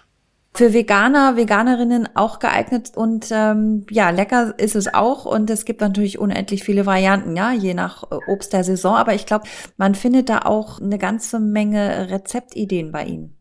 Für 0.54 0.74
Veganer, 0.74 1.38
Veganerinnen 1.38 2.10
auch 2.18 2.40
geeignet 2.40 2.98
und 2.98 3.28
ähm, 3.32 3.86
ja, 3.90 4.10
lecker 4.10 4.56
ist 4.58 4.76
es 4.76 4.94
auch 4.94 5.24
und 5.24 5.50
es 5.50 5.64
gibt 5.64 5.80
natürlich 5.80 6.20
unendlich 6.20 6.66
viele 6.66 6.86
Varianten, 6.86 7.38
ja, 7.38 7.54
je 7.54 7.74
nach 7.74 8.04
äh, 8.12 8.18
Obst 8.28 8.52
der 8.52 8.66
Saison. 8.66 8.98
Aber 8.98 9.14
ich 9.14 9.26
glaube, 9.26 9.48
man 9.78 9.96
findet 9.96 10.28
da 10.28 10.40
auch 10.40 10.82
eine 10.82 10.98
ganze 10.98 11.40
Menge 11.40 12.10
Rezeptideen 12.10 12.92
bei 12.92 13.06
Ihnen. 13.06 13.37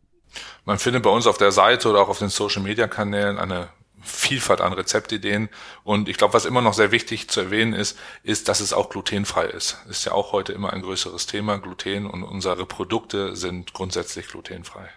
Man 0.65 0.79
findet 0.79 1.03
bei 1.03 1.09
uns 1.09 1.27
auf 1.27 1.37
der 1.37 1.51
Seite 1.51 1.89
oder 1.89 2.01
auch 2.01 2.09
auf 2.09 2.19
den 2.19 2.29
Social 2.29 2.61
Media 2.61 2.87
Kanälen 2.87 3.37
eine 3.37 3.69
Vielfalt 4.01 4.61
an 4.61 4.73
Rezeptideen. 4.73 5.49
Und 5.83 6.09
ich 6.09 6.17
glaube, 6.17 6.33
was 6.33 6.45
immer 6.45 6.61
noch 6.61 6.73
sehr 6.73 6.91
wichtig 6.91 7.29
zu 7.29 7.41
erwähnen 7.41 7.73
ist, 7.73 7.97
ist, 8.23 8.47
dass 8.47 8.59
es 8.59 8.73
auch 8.73 8.89
glutenfrei 8.89 9.45
ist. 9.45 9.77
Ist 9.89 10.05
ja 10.05 10.13
auch 10.13 10.31
heute 10.31 10.53
immer 10.53 10.73
ein 10.73 10.81
größeres 10.81 11.25
Thema, 11.27 11.57
Gluten 11.57 12.05
und 12.05 12.23
unsere 12.23 12.65
Produkte 12.65 13.35
sind 13.35 13.73
grundsätzlich 13.73 14.27
glutenfrei. 14.27 14.89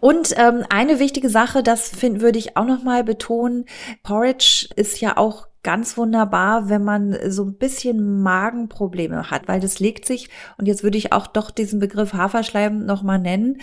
Und 0.00 0.34
ähm, 0.36 0.64
eine 0.70 0.98
wichtige 0.98 1.28
Sache, 1.28 1.62
das 1.62 1.88
find, 1.88 2.20
würde 2.20 2.38
ich 2.38 2.56
auch 2.56 2.66
noch 2.66 2.82
mal 2.82 3.04
betonen, 3.04 3.66
Porridge 4.02 4.68
ist 4.76 5.00
ja 5.00 5.16
auch 5.16 5.48
ganz 5.62 5.96
wunderbar, 5.96 6.68
wenn 6.68 6.84
man 6.84 7.16
so 7.30 7.44
ein 7.44 7.54
bisschen 7.54 8.22
Magenprobleme 8.22 9.30
hat, 9.30 9.46
weil 9.48 9.60
das 9.60 9.78
legt 9.78 10.06
sich, 10.06 10.28
und 10.56 10.66
jetzt 10.66 10.82
würde 10.82 10.98
ich 10.98 11.12
auch 11.12 11.26
doch 11.26 11.50
diesen 11.50 11.80
Begriff 11.80 12.14
Haferschleim 12.14 12.86
noch 12.86 13.02
mal 13.02 13.18
nennen, 13.18 13.58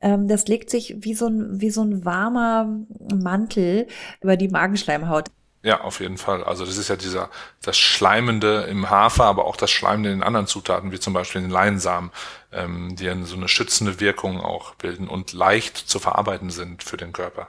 ähm, 0.00 0.28
das 0.28 0.46
legt 0.48 0.70
sich 0.70 0.96
wie 1.00 1.14
so, 1.14 1.26
ein, 1.26 1.60
wie 1.60 1.70
so 1.70 1.82
ein 1.82 2.04
warmer 2.04 2.80
Mantel 3.14 3.86
über 4.20 4.36
die 4.36 4.48
Magenschleimhaut. 4.48 5.28
Ja, 5.62 5.82
auf 5.82 6.00
jeden 6.00 6.18
Fall. 6.18 6.42
Also 6.42 6.66
das 6.66 6.76
ist 6.76 6.88
ja 6.88 6.96
dieser 6.96 7.30
das 7.62 7.78
Schleimende 7.78 8.62
im 8.62 8.90
Hafer, 8.90 9.24
aber 9.24 9.44
auch 9.44 9.56
das 9.56 9.70
Schleimende 9.70 10.10
in 10.10 10.22
anderen 10.22 10.48
Zutaten, 10.48 10.90
wie 10.90 10.98
zum 10.98 11.12
Beispiel 11.12 11.40
den 11.40 11.50
Leinsamen, 11.50 12.10
ähm, 12.52 12.96
die 12.96 13.10
so 13.24 13.36
eine 13.36 13.48
schützende 13.48 14.00
Wirkung 14.00 14.40
auch 14.40 14.74
bilden 14.74 15.06
und 15.06 15.32
leicht 15.32 15.76
zu 15.76 16.00
verarbeiten 16.00 16.50
sind 16.50 16.82
für 16.82 16.96
den 16.96 17.12
Körper. 17.12 17.48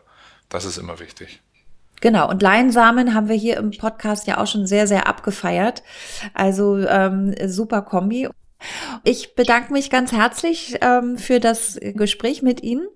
Das 0.50 0.66
ist 0.66 0.78
immer 0.78 1.00
wichtig. 1.00 1.42
Genau, 2.02 2.30
und 2.30 2.42
Leinsamen 2.42 3.16
haben 3.16 3.30
wir 3.30 3.36
hier 3.36 3.58
im 3.58 3.72
Podcast 3.72 4.28
ja 4.28 4.38
auch 4.38 4.48
schon 4.48 4.68
sehr, 4.68 4.88
sehr 4.88 5.08
abgefeiert. 5.08 5.82
Also 6.34 6.78
ähm, 6.78 7.34
super 7.48 7.82
Kombi. 7.82 8.30
Ich 9.04 9.36
bedanke 9.36 9.74
mich 9.74 9.90
ganz 9.90 10.12
herzlich 10.12 10.78
ähm, 10.82 11.18
für 11.18 11.40
das 11.40 11.80
Gespräch 11.82 12.42
mit 12.44 12.62
Ihnen 12.62 12.88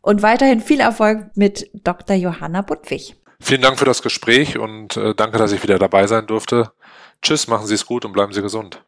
und 0.00 0.22
weiterhin 0.22 0.60
viel 0.60 0.80
Erfolg 0.80 1.34
mit 1.34 1.68
Dr. 1.74 2.14
Johanna 2.14 2.62
Budwig. 2.62 3.16
Vielen 3.44 3.60
Dank 3.60 3.76
für 3.76 3.84
das 3.84 4.02
Gespräch 4.02 4.56
und 4.56 4.96
äh, 4.96 5.16
danke, 5.16 5.36
dass 5.36 5.50
ich 5.50 5.64
wieder 5.64 5.80
dabei 5.80 6.06
sein 6.06 6.28
durfte. 6.28 6.70
Tschüss, 7.22 7.48
machen 7.48 7.66
Sie 7.66 7.74
es 7.74 7.84
gut 7.84 8.04
und 8.04 8.12
bleiben 8.12 8.32
Sie 8.32 8.40
gesund. 8.40 8.84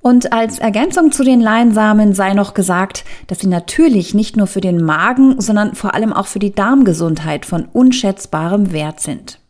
Und 0.00 0.32
als 0.32 0.58
Ergänzung 0.58 1.12
zu 1.12 1.24
den 1.24 1.42
Leinsamen 1.42 2.14
sei 2.14 2.32
noch 2.32 2.54
gesagt, 2.54 3.04
dass 3.26 3.40
sie 3.40 3.46
natürlich 3.46 4.14
nicht 4.14 4.38
nur 4.38 4.46
für 4.46 4.62
den 4.62 4.82
Magen, 4.82 5.40
sondern 5.42 5.74
vor 5.74 5.94
allem 5.94 6.14
auch 6.14 6.26
für 6.26 6.38
die 6.38 6.54
Darmgesundheit 6.54 7.44
von 7.44 7.66
unschätzbarem 7.66 8.72
Wert 8.72 9.00
sind. 9.00 9.40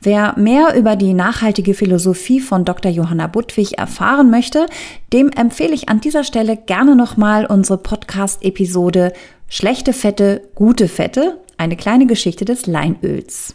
Wer 0.00 0.34
mehr 0.36 0.74
über 0.76 0.94
die 0.94 1.14
nachhaltige 1.14 1.72
Philosophie 1.72 2.40
von 2.40 2.66
Dr. 2.66 2.92
Johanna 2.92 3.26
Budwig 3.26 3.78
erfahren 3.78 4.30
möchte, 4.30 4.66
dem 5.14 5.30
empfehle 5.30 5.72
ich 5.72 5.88
an 5.88 6.00
dieser 6.00 6.24
Stelle 6.24 6.58
gerne 6.58 6.94
nochmal 6.94 7.46
unsere 7.46 7.78
Podcast-Episode 7.78 9.14
Schlechte 9.48 9.92
Fette, 9.92 10.48
gute 10.54 10.88
Fette 10.88 11.38
eine 11.62 11.76
kleine 11.76 12.06
Geschichte 12.06 12.44
des 12.44 12.66
Leinöls. 12.66 13.54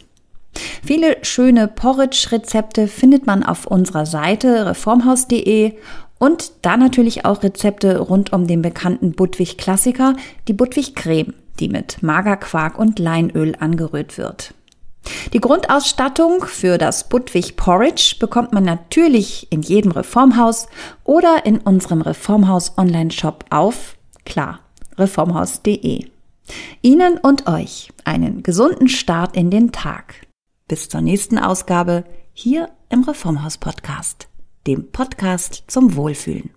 Viele 0.84 1.18
schöne 1.22 1.68
Porridge-Rezepte 1.68 2.88
findet 2.88 3.26
man 3.26 3.42
auf 3.44 3.66
unserer 3.66 4.06
Seite 4.06 4.66
reformhaus.de 4.66 5.74
und 6.18 6.52
da 6.62 6.76
natürlich 6.76 7.24
auch 7.24 7.42
Rezepte 7.42 7.98
rund 7.98 8.32
um 8.32 8.46
den 8.46 8.62
bekannten 8.62 9.12
Budwig-Klassiker, 9.12 10.16
die 10.48 10.52
Budwig-Creme, 10.52 11.34
die 11.60 11.68
mit 11.68 12.02
Magerquark 12.02 12.78
und 12.78 12.98
Leinöl 12.98 13.54
angerührt 13.60 14.18
wird. 14.18 14.54
Die 15.32 15.40
Grundausstattung 15.40 16.44
für 16.44 16.76
das 16.76 17.08
Budwig 17.08 17.56
Porridge 17.56 18.16
bekommt 18.18 18.52
man 18.52 18.64
natürlich 18.64 19.46
in 19.50 19.62
jedem 19.62 19.92
Reformhaus 19.92 20.66
oder 21.04 21.46
in 21.46 21.58
unserem 21.58 22.02
Reformhaus 22.02 22.76
Online-Shop 22.76 23.44
auf, 23.50 23.96
klar, 24.24 24.60
reformhaus.de. 24.98 26.06
Ihnen 26.82 27.18
und 27.18 27.46
euch 27.46 27.90
einen 28.04 28.42
gesunden 28.42 28.88
Start 28.88 29.36
in 29.36 29.50
den 29.50 29.72
Tag. 29.72 30.26
Bis 30.68 30.88
zur 30.88 31.00
nächsten 31.00 31.38
Ausgabe 31.38 32.04
hier 32.32 32.70
im 32.90 33.02
Reformhaus 33.02 33.58
Podcast, 33.58 34.28
dem 34.66 34.90
Podcast 34.90 35.64
zum 35.66 35.96
Wohlfühlen. 35.96 36.50